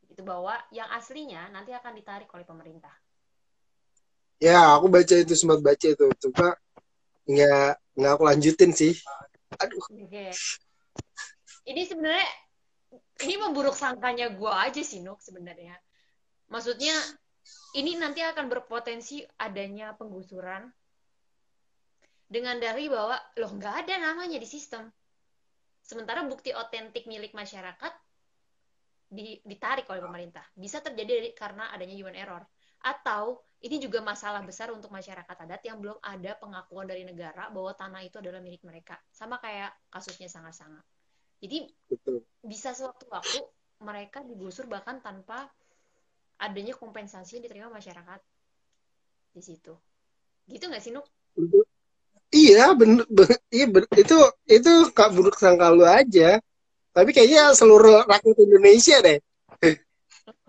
itu 0.07 0.21
bahwa 0.23 0.55
yang 0.71 0.87
aslinya 0.95 1.51
nanti 1.51 1.75
akan 1.75 1.91
ditarik 1.97 2.29
oleh 2.31 2.47
pemerintah. 2.47 2.93
Ya, 4.37 4.77
aku 4.77 4.87
baca 4.87 5.17
itu 5.17 5.33
sempat 5.33 5.59
baca 5.65 5.81
itu, 5.81 6.07
cuma 6.21 6.53
nggak 7.25 7.71
nggak 7.97 8.11
aku 8.13 8.23
lanjutin 8.23 8.71
sih. 8.71 8.93
Aduh. 9.57 9.81
Oke. 9.81 10.31
Ini 11.67 11.81
sebenarnya 11.83 12.27
ini 13.25 13.35
memburuk 13.41 13.75
sangkanya 13.75 14.31
gue 14.31 14.51
aja 14.51 14.79
sih 14.85 15.03
Nuk 15.03 15.19
sebenarnya. 15.19 15.75
Maksudnya 16.47 16.95
ini 17.75 17.99
nanti 17.99 18.23
akan 18.23 18.47
berpotensi 18.47 19.25
adanya 19.41 19.91
penggusuran 19.97 20.69
dengan 22.27 22.59
dari 22.59 22.87
bahwa 22.87 23.19
loh 23.39 23.51
nggak 23.51 23.75
ada 23.83 23.95
namanya 23.99 24.37
di 24.39 24.47
sistem. 24.47 24.87
Sementara 25.87 26.19
bukti 26.27 26.51
otentik 26.51 27.07
milik 27.07 27.31
masyarakat 27.31 27.93
ditarik 29.47 29.87
oleh 29.87 30.03
pemerintah. 30.03 30.43
Bisa 30.51 30.83
terjadi 30.83 31.31
karena 31.31 31.71
adanya 31.71 31.95
human 31.95 32.11
error. 32.11 32.43
Atau 32.83 33.39
ini 33.63 33.79
juga 33.79 34.03
masalah 34.03 34.43
besar 34.43 34.69
untuk 34.75 34.91
masyarakat 34.91 35.47
adat 35.47 35.63
yang 35.63 35.79
belum 35.79 35.95
ada 36.03 36.35
pengakuan 36.37 36.91
dari 36.91 37.07
negara 37.07 37.47
bahwa 37.49 37.71
tanah 37.71 38.03
itu 38.03 38.19
adalah 38.19 38.43
milik 38.43 38.67
mereka. 38.67 38.99
Sama 39.15 39.39
kayak 39.39 39.71
kasusnya 39.87 40.27
sangat-sangat. 40.27 40.83
Jadi 41.39 41.71
Betul. 41.87 42.19
bisa 42.43 42.75
sewaktu-waktu 42.75 43.39
mereka 43.79 44.27
digusur 44.27 44.67
bahkan 44.67 44.99
tanpa 44.99 45.47
adanya 46.37 46.75
kompensasi 46.75 47.39
yang 47.39 47.47
diterima 47.47 47.71
masyarakat 47.71 48.19
di 49.33 49.41
situ. 49.41 49.73
Gitu 50.51 50.67
nggak 50.67 50.83
sih 50.83 50.91
Nuk? 50.91 51.07
Iya, 52.37 52.77
bener, 52.77 53.05
bener, 53.09 53.39
iya 53.49 53.65
bener, 53.65 53.89
itu 53.97 54.17
itu 54.45 54.71
kak 54.93 55.09
buruk 55.17 55.41
sangka 55.41 55.73
lu 55.73 55.81
aja. 55.81 56.37
Tapi 56.93 57.09
kayaknya 57.09 57.53
seluruh 57.57 58.05
rakyat 58.05 58.37
Indonesia 58.37 58.97
deh. 59.01 59.17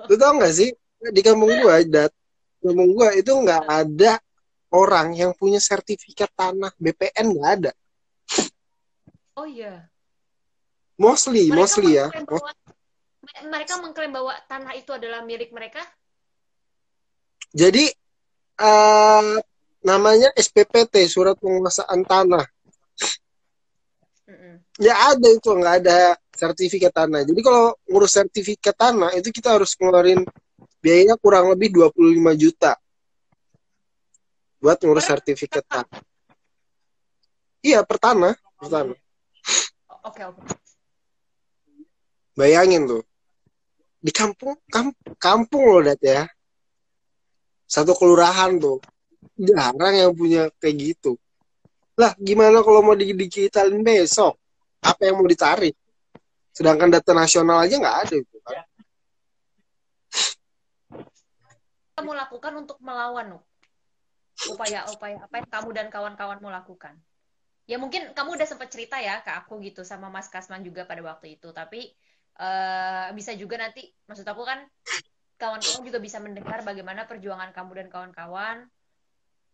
Lu 0.09 0.15
tau 0.21 0.37
gak 0.37 0.53
sih? 0.53 0.71
Di 1.01 1.21
kampung 1.25 1.53
gua 1.65 1.81
dat 1.85 2.13
kampung 2.61 2.91
gua 2.93 3.15
itu 3.15 3.31
nggak 3.31 3.65
ada 3.71 4.19
orang 4.75 5.17
yang 5.17 5.33
punya 5.33 5.63
sertifikat 5.63 6.29
tanah 6.37 6.75
BPN 6.77 7.27
nggak 7.33 7.51
ada. 7.63 7.73
Oh 9.39 9.47
iya. 9.47 9.87
Mostly 10.99 11.47
mereka 11.49 11.57
mostly 11.57 11.95
ya. 11.95 12.11
bahwa, 12.11 12.51
mereka 13.47 13.75
mengklaim 13.79 14.13
bahwa 14.13 14.35
tanah 14.51 14.73
itu 14.75 14.91
adalah 14.91 15.23
milik 15.23 15.55
mereka? 15.55 15.81
Jadi 17.55 17.87
uh, 18.59 19.39
namanya 19.89 20.29
SPPT 20.37 21.09
surat 21.09 21.41
penguasaan 21.41 22.05
tanah. 22.05 22.45
Ya 24.77 24.95
ada 25.09 25.29
itu 25.33 25.49
nggak 25.49 25.75
ada 25.83 26.15
sertifikat 26.37 26.93
tanah. 26.93 27.25
Jadi 27.25 27.41
kalau 27.41 27.73
ngurus 27.89 28.13
sertifikat 28.15 28.77
tanah 28.77 29.17
itu 29.17 29.33
kita 29.33 29.57
harus 29.57 29.73
ngeluarin 29.81 30.23
biayanya 30.85 31.17
kurang 31.17 31.51
lebih 31.51 31.73
25 31.73 32.37
juta 32.37 32.77
buat 34.61 34.79
ngurus 34.85 35.09
sertifikat 35.09 35.65
tanah. 35.65 35.99
Iya, 37.59 37.83
per 37.83 37.99
tanah, 37.99 38.39
per 38.39 38.69
tanah. 38.71 38.99
Oke, 40.07 40.23
oke. 40.23 40.41
Bayangin 42.39 42.87
tuh. 42.87 43.03
Di 43.99 44.15
kampung 44.15 44.55
kamp, 44.71 44.95
kampung 45.19 45.75
loh 45.75 45.83
dat 45.83 45.99
ya. 45.99 46.23
Satu 47.67 47.99
kelurahan 47.99 48.63
tuh. 48.63 48.79
Jarang 49.39 49.95
yang 49.95 50.13
punya 50.15 50.51
kayak 50.59 50.77
gitu. 50.79 51.19
Lah, 51.99 52.15
gimana 52.19 52.63
kalau 52.63 52.83
mau 52.83 52.95
digitalin 52.95 53.83
besok? 53.83 54.39
Apa 54.83 55.11
yang 55.11 55.19
mau 55.19 55.27
ditarik? 55.27 55.75
Sedangkan 56.55 56.91
data 56.91 57.15
nasional 57.15 57.63
aja 57.63 57.75
nggak 57.79 57.99
ada 58.07 58.17
kan. 58.19 58.67
Kamu 61.99 62.15
lakukan 62.15 62.53
untuk 62.63 62.79
melawan? 62.79 63.43
Upaya-upaya 64.47 65.27
apa 65.27 65.35
yang 65.43 65.51
kamu 65.51 65.69
dan 65.75 65.87
kawan-kawan 65.91 66.39
mau 66.39 66.55
lakukan? 66.55 66.95
Ya 67.67 67.79
mungkin 67.79 68.15
kamu 68.15 68.39
udah 68.39 68.47
sempat 68.47 68.71
cerita 68.71 69.03
ya 69.03 69.19
ke 69.23 69.35
aku 69.35 69.59
gitu 69.67 69.83
sama 69.83 70.07
Mas 70.07 70.31
Kasman 70.31 70.63
juga 70.63 70.87
pada 70.87 71.03
waktu 71.03 71.39
itu. 71.39 71.51
Tapi 71.51 71.91
eh, 72.39 73.07
bisa 73.19 73.35
juga 73.35 73.59
nanti, 73.59 73.91
maksud 74.07 74.23
aku 74.23 74.47
kan 74.47 74.63
kawan-kawan 75.39 75.83
juga 75.83 75.99
bisa 75.99 76.23
mendengar 76.23 76.63
bagaimana 76.63 77.07
perjuangan 77.07 77.51
kamu 77.51 77.83
dan 77.83 77.89
kawan-kawan 77.91 78.67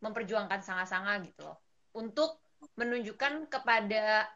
memperjuangkan 0.05 0.61
sanga-sanga 0.61 1.17
gitu 1.25 1.41
loh. 1.49 1.59
Untuk 1.97 2.37
menunjukkan 2.77 3.49
kepada 3.49 4.29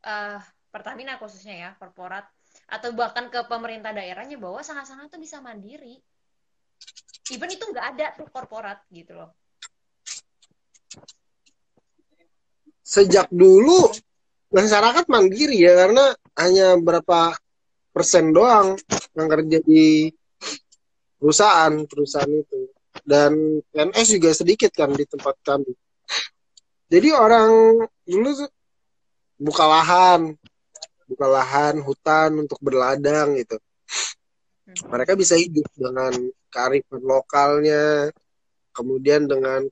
eh, 0.00 0.38
Pertamina 0.72 1.20
khususnya 1.20 1.54
ya, 1.54 1.70
korporat 1.78 2.26
atau 2.66 2.90
bahkan 2.96 3.28
ke 3.28 3.44
pemerintah 3.46 3.92
daerahnya 3.92 4.40
bahwa 4.40 4.64
sanga-sanga 4.64 5.06
tuh 5.12 5.20
bisa 5.20 5.38
mandiri. 5.44 6.00
Even 7.30 7.52
itu 7.52 7.64
nggak 7.68 7.86
ada 7.94 8.06
tuh 8.16 8.26
korporat 8.32 8.82
gitu 8.90 9.14
loh. 9.14 9.30
Sejak 12.84 13.32
dulu 13.32 13.88
masyarakat 14.52 15.08
mandiri 15.08 15.62
ya 15.62 15.72
karena 15.74 16.14
hanya 16.38 16.76
berapa 16.78 17.34
persen 17.94 18.34
doang 18.34 18.74
yang 19.14 19.28
kerja 19.30 19.58
di 19.62 20.10
perusahaan 21.18 21.72
perusahaan 21.86 22.28
itu 22.28 22.68
dan 23.04 23.60
PNS 23.70 24.16
juga 24.16 24.32
sedikit 24.32 24.72
kan 24.72 24.90
di 24.96 25.04
tempat 25.04 25.36
kami. 25.44 25.72
Jadi 26.88 27.08
orang 27.12 27.84
dulu 28.08 28.48
buka 29.36 29.64
lahan, 29.68 30.32
buka 31.08 31.26
lahan, 31.28 31.84
hutan 31.84 32.44
untuk 32.44 32.56
berladang 32.64 33.36
gitu. 33.36 33.60
Mereka 34.88 35.14
bisa 35.14 35.36
hidup 35.36 35.68
dengan 35.76 36.12
kearifan 36.48 37.04
lokalnya, 37.04 38.08
kemudian 38.72 39.28
dengan 39.28 39.68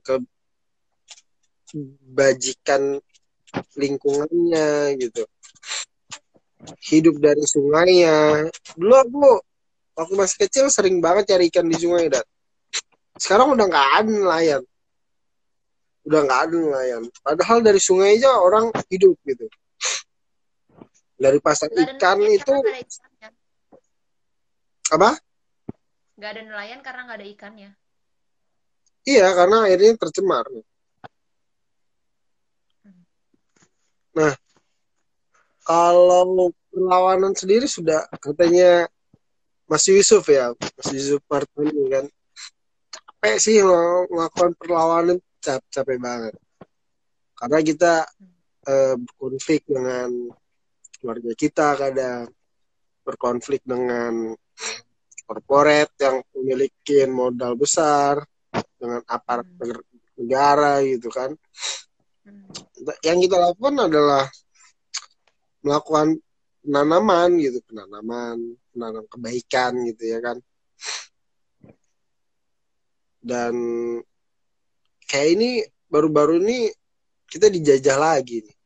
kebajikan 1.73 3.01
lingkungannya 3.73 4.93
gitu. 5.01 5.25
Hidup 6.87 7.17
dari 7.19 7.43
sungainya. 7.43 8.47
Dulu 8.77 8.93
aku 8.93 9.41
waktu 9.97 10.13
masih 10.17 10.37
kecil 10.47 10.65
sering 10.69 11.01
banget 11.01 11.33
cari 11.33 11.49
ikan 11.49 11.67
di 11.67 11.75
sungai 11.77 12.09
dat. 12.09 12.25
Sekarang 13.23 13.55
udah 13.55 13.65
nggak 13.71 13.89
ada 14.03 14.11
nelayan. 14.11 14.63
Udah 16.03 16.19
nggak 16.27 16.39
ada 16.43 16.55
nelayan. 16.59 17.01
Padahal 17.23 17.63
dari 17.63 17.79
sungai 17.79 18.19
aja 18.19 18.35
orang 18.35 18.67
hidup 18.91 19.15
gitu. 19.23 19.47
Dari 21.15 21.39
pasar 21.39 21.71
ada 21.71 21.87
ikan 21.87 22.19
itu 22.27 22.51
ikannya. 22.51 23.31
apa? 24.91 25.09
Nggak 26.19 26.29
ada 26.35 26.41
nelayan 26.43 26.79
karena 26.83 27.01
nggak 27.07 27.19
ada 27.23 27.27
ikannya. 27.31 27.69
Iya, 29.07 29.27
karena 29.31 29.57
airnya 29.71 29.95
tercemar. 29.95 30.43
Nah, 34.13 34.35
kalau 35.63 36.51
perlawanan 36.67 37.31
sendiri 37.39 37.71
sudah 37.71 38.03
katanya 38.19 38.91
Mas 39.63 39.87
Yusuf 39.87 40.27
ya, 40.27 40.51
Mas 40.59 40.89
Yusuf 40.91 41.23
Martoni 41.31 41.87
kan. 41.87 42.05
Capek 43.23 43.39
sih 43.39 43.63
lo 43.63 44.03
melakukan 44.11 44.51
perlawanan 44.59 45.15
cap 45.39 45.63
capek 45.71 45.95
banget. 45.95 46.35
Karena 47.39 47.59
kita 47.63 47.93
eh, 48.67 48.99
berkonflik 48.99 49.63
dengan 49.63 50.11
keluarga 50.99 51.31
kita 51.31 51.67
kadang 51.79 52.27
berkonflik 53.07 53.63
dengan 53.63 54.35
korporat 55.23 55.87
yang 56.03 56.19
memiliki 56.35 57.07
modal 57.07 57.55
besar 57.55 58.19
dengan 58.75 58.99
aparat 59.07 59.47
Hmm. 59.55 59.71
negara 60.19 60.83
gitu 60.83 61.07
kan. 61.07 61.31
Hmm. 62.27 62.51
Yang 63.07 63.31
kita 63.31 63.39
lakukan 63.39 63.87
adalah 63.87 64.27
melakukan 65.63 66.19
penanaman 66.59 67.39
gitu, 67.39 67.63
penanaman, 67.71 68.59
penanam 68.75 69.07
kebaikan 69.07 69.79
gitu 69.87 70.11
ya 70.11 70.19
kan. 70.19 70.43
Dan 73.23 73.55
kayak 75.07 75.29
ini 75.39 75.49
baru-baru 75.87 76.43
ini 76.43 76.67
kita 77.31 77.47
dijajah 77.47 77.95
lagi 77.95 78.43
nih. 78.43 78.57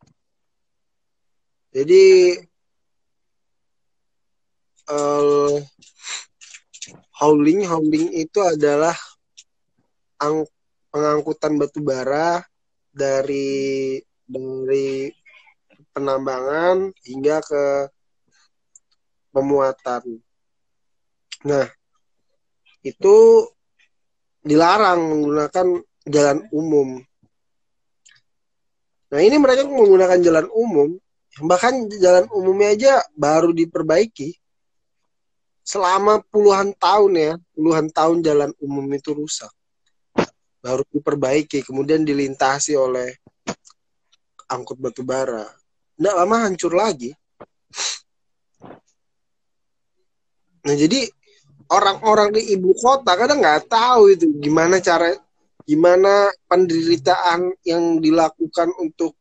Jadi 1.78 2.04
eh 4.88 5.56
hauling 7.22 7.68
hauling 7.68 8.08
itu 8.18 8.40
adalah 8.42 8.96
ang- 10.18 10.50
pengangkutan 10.90 11.60
batu 11.62 11.84
bara 11.84 12.42
dari 12.90 14.02
dari 14.26 15.12
penambangan 15.94 16.90
hingga 17.06 17.38
ke 17.46 17.66
pemuatan. 19.30 20.04
Nah, 21.46 21.68
itu 22.82 23.16
dilarang 24.48 25.00
menggunakan 25.04 25.68
jalan 26.08 26.40
umum. 26.56 27.04
Nah, 29.08 29.20
ini 29.24 29.36
mereka 29.40 29.68
menggunakan 29.68 30.20
jalan 30.24 30.48
umum, 30.52 30.96
bahkan 31.44 31.88
jalan 32.00 32.28
umumnya 32.32 32.76
aja 32.76 32.94
baru 33.16 33.52
diperbaiki. 33.52 34.36
Selama 35.68 36.24
puluhan 36.32 36.72
tahun 36.80 37.12
ya, 37.16 37.34
puluhan 37.52 37.92
tahun 37.92 38.24
jalan 38.24 38.52
umum 38.64 38.88
itu 38.96 39.12
rusak. 39.12 39.52
Baru 40.64 40.84
diperbaiki, 40.92 41.64
kemudian 41.64 42.08
dilintasi 42.08 42.76
oleh 42.76 43.12
angkut 44.48 44.80
batu 44.80 45.04
bara. 45.04 45.44
Nggak 46.00 46.16
lama 46.16 46.36
hancur 46.48 46.72
lagi. 46.72 47.12
Nah, 50.68 50.76
jadi 50.76 51.08
orang-orang 51.68 52.36
di 52.36 52.56
ibu 52.56 52.72
kota 52.78 53.16
kadang 53.16 53.44
nggak 53.44 53.68
tahu 53.68 54.14
itu 54.16 54.28
gimana 54.40 54.80
cara 54.80 55.12
gimana 55.68 56.32
penderitaan 56.48 57.52
yang 57.68 58.00
dilakukan 58.00 58.72
untuk 58.80 59.20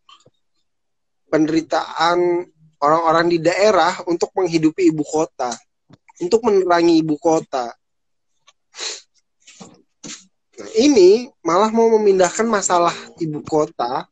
penderitaan 1.26 2.46
orang-orang 2.78 3.26
di 3.34 3.38
daerah 3.42 3.98
untuk 4.06 4.30
menghidupi 4.36 4.94
ibu 4.94 5.02
kota, 5.02 5.50
untuk 6.22 6.46
menerangi 6.46 7.02
ibu 7.02 7.18
kota. 7.18 7.74
Nah, 10.56 10.70
ini 10.78 11.28
malah 11.44 11.68
mau 11.68 11.92
memindahkan 11.98 12.46
masalah 12.48 12.94
ibu 13.20 13.42
kota, 13.44 14.08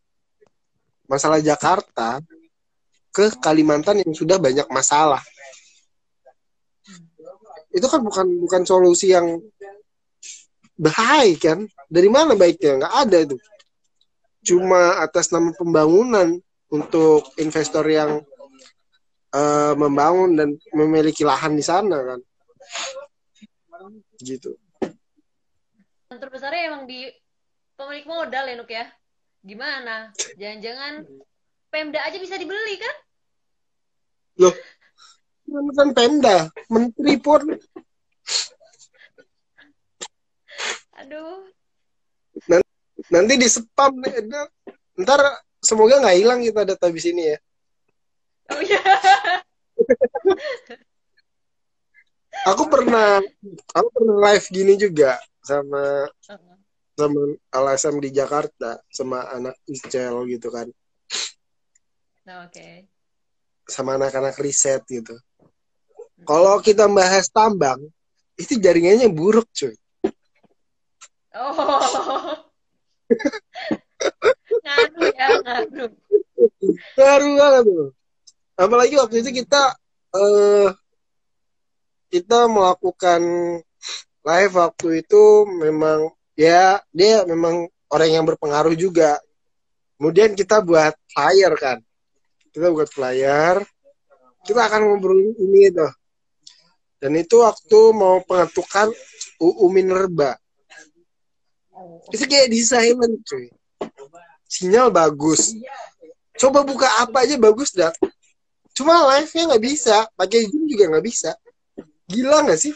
masalah 1.08 1.40
Jakarta 1.40 2.20
ke 3.14 3.30
Kalimantan 3.38 4.02
yang 4.02 4.12
sudah 4.12 4.36
banyak 4.36 4.66
masalah. 4.68 5.22
Itu 7.74 7.90
kan 7.90 8.00
bukan 8.06 8.26
bukan 8.46 8.62
solusi 8.62 9.10
yang 9.10 9.42
baik 10.78 11.42
kan? 11.42 11.58
Dari 11.90 12.06
mana 12.06 12.38
baiknya? 12.38 12.78
Nggak 12.78 12.94
ada 12.94 13.18
itu. 13.26 13.36
Cuma 14.46 15.02
atas 15.02 15.34
nama 15.34 15.50
pembangunan 15.58 16.38
untuk 16.70 17.34
investor 17.42 17.82
yang 17.90 18.22
eh, 19.34 19.74
membangun 19.74 20.38
dan 20.38 20.48
memiliki 20.70 21.26
lahan 21.26 21.58
di 21.58 21.64
sana 21.66 22.14
kan. 22.14 22.20
Gitu. 24.22 24.54
Yang 26.14 26.18
terbesarnya 26.22 26.62
emang 26.70 26.86
di 26.86 27.10
pemilik 27.74 28.06
modal 28.06 28.44
ya 28.46 28.54
Nuk 28.54 28.70
ya. 28.70 28.86
Gimana? 29.44 30.14
Jangan-jangan 30.38 31.04
Pemda 31.74 31.98
aja 32.06 32.22
bisa 32.22 32.38
dibeli 32.38 32.78
kan? 32.78 32.94
Loh, 34.38 34.54
kan 35.74 35.88
Pemda, 35.94 36.38
menteri 36.70 37.14
pun 37.18 37.42
Aduh. 40.98 41.50
nanti 43.10 43.34
di 43.36 43.48
spam 43.50 43.98
nih. 44.00 44.14
Ntar 45.02 45.20
semoga 45.60 46.00
nggak 46.00 46.18
hilang 46.18 46.40
kita 46.40 46.62
data 46.64 46.86
di 46.88 47.00
sini 47.02 47.22
ya. 47.34 47.38
Oh 48.54 48.60
iya. 48.62 48.80
aku 52.44 52.62
pernah 52.68 53.18
aku 53.72 53.88
pernah 53.90 54.16
live 54.30 54.46
gini 54.52 54.74
juga 54.76 55.16
sama 55.40 56.08
sama 56.94 57.20
LSM 57.50 57.98
di 58.00 58.10
Jakarta 58.14 58.78
sama 58.92 59.26
anak 59.34 59.56
Iscel 59.66 60.14
gitu 60.30 60.48
kan 60.52 60.68
Nah, 62.24 62.48
oke. 62.48 62.88
sama 63.68 64.00
anak-anak 64.00 64.36
riset 64.40 64.80
gitu 64.88 65.12
kalau 66.22 66.62
kita 66.62 66.86
bahas 66.86 67.26
tambang 67.26 67.82
itu 68.38 68.54
jaringannya 68.62 69.10
buruk 69.10 69.50
cuy. 69.50 69.74
Oh. 71.34 71.50
Ngaruh 74.64 75.12
ya, 75.12 75.28
ngaruh. 75.44 75.92
baru 76.96 77.28
banget 77.36 77.62
tuh 77.68 77.88
apalagi 78.56 78.94
waktu 78.96 79.20
itu 79.20 79.44
kita 79.44 79.76
eh 80.14 80.70
kita 82.08 82.46
melakukan 82.46 83.20
live 84.24 84.54
waktu 84.54 85.04
itu 85.04 85.44
memang 85.58 86.14
ya 86.38 86.80
dia 86.94 87.26
memang 87.26 87.66
orang 87.90 88.10
yang 88.10 88.24
berpengaruh 88.26 88.74
juga. 88.78 89.18
Kemudian 89.98 90.34
kita 90.34 90.58
buat 90.62 90.94
flyer 91.10 91.54
kan. 91.58 91.78
Kita 92.50 92.70
buat 92.70 92.90
flyer. 92.90 93.62
Kita 94.44 94.60
akan 94.66 94.80
ngobrolin 94.90 95.34
ini 95.38 95.70
tuh 95.70 95.90
dan 97.04 97.12
itu 97.20 97.44
waktu 97.44 97.80
mau 97.92 98.24
pengetukan 98.24 98.88
UU 99.36 99.68
Minerba. 99.68 100.40
Itu 102.08 102.24
kayak 102.24 102.48
di 102.48 102.64
cuy. 103.28 103.52
Sinyal 104.48 104.88
bagus. 104.88 105.52
Coba 106.40 106.64
buka 106.64 106.88
apa 107.04 107.28
aja 107.28 107.36
bagus 107.36 107.76
dah 107.76 107.92
cuma 108.74 109.06
live 109.14 109.30
nya 109.32 109.42
nggak 109.54 109.64
bisa. 109.64 109.96
Pakai 110.18 110.50
zoom 110.50 110.66
juga 110.66 110.90
nggak 110.90 111.06
bisa. 111.06 111.30
Gila 112.10 112.44
nggak 112.44 112.60
sih? 112.60 112.74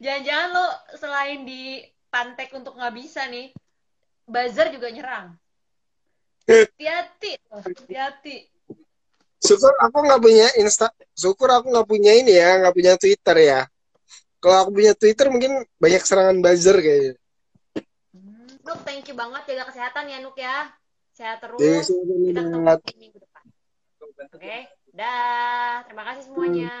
Jangan-jangan 0.00 0.48
lo 0.50 0.66
selain 0.96 1.40
di 1.46 1.84
pantek 2.10 2.50
untuk 2.56 2.74
nggak 2.74 2.94
bisa 2.96 3.28
nih, 3.30 3.52
buzzer 4.26 4.72
juga 4.74 4.88
nyerang. 4.90 5.36
Hati-hati, 6.50 7.36
hati-hati. 7.52 8.36
Syukur 9.40 9.72
aku 9.80 9.96
nggak 10.04 10.20
punya 10.20 10.46
insta 10.60 10.86
syukur 11.16 11.48
aku 11.48 11.72
nggak 11.72 11.88
punya 11.88 12.12
ini 12.12 12.36
ya 12.36 12.60
nggak 12.60 12.74
punya 12.76 12.92
twitter 13.00 13.36
ya 13.40 13.60
kalau 14.40 14.56
aku 14.68 14.70
punya 14.76 14.92
twitter 14.92 15.26
mungkin 15.32 15.64
banyak 15.80 16.02
serangan 16.04 16.38
buzzer 16.44 16.76
kayaknya 16.80 17.14
Hmm, 18.10 18.50
Nuk, 18.66 18.82
thank 18.82 19.06
you 19.06 19.14
banget 19.14 19.54
jaga 19.54 19.70
kesehatan 19.70 20.10
ya 20.10 20.18
Nuk 20.18 20.34
ya. 20.34 20.66
Sehat 21.14 21.38
terus. 21.38 21.86
Jadi, 21.86 22.34
Kita 22.34 22.42
ketemu 22.42 22.98
minggu 22.98 23.18
depan. 23.22 23.42
Oke, 24.34 24.56
dah. 24.90 25.86
Terima 25.86 26.04
kasih 26.10 26.22
semuanya. 26.26 26.74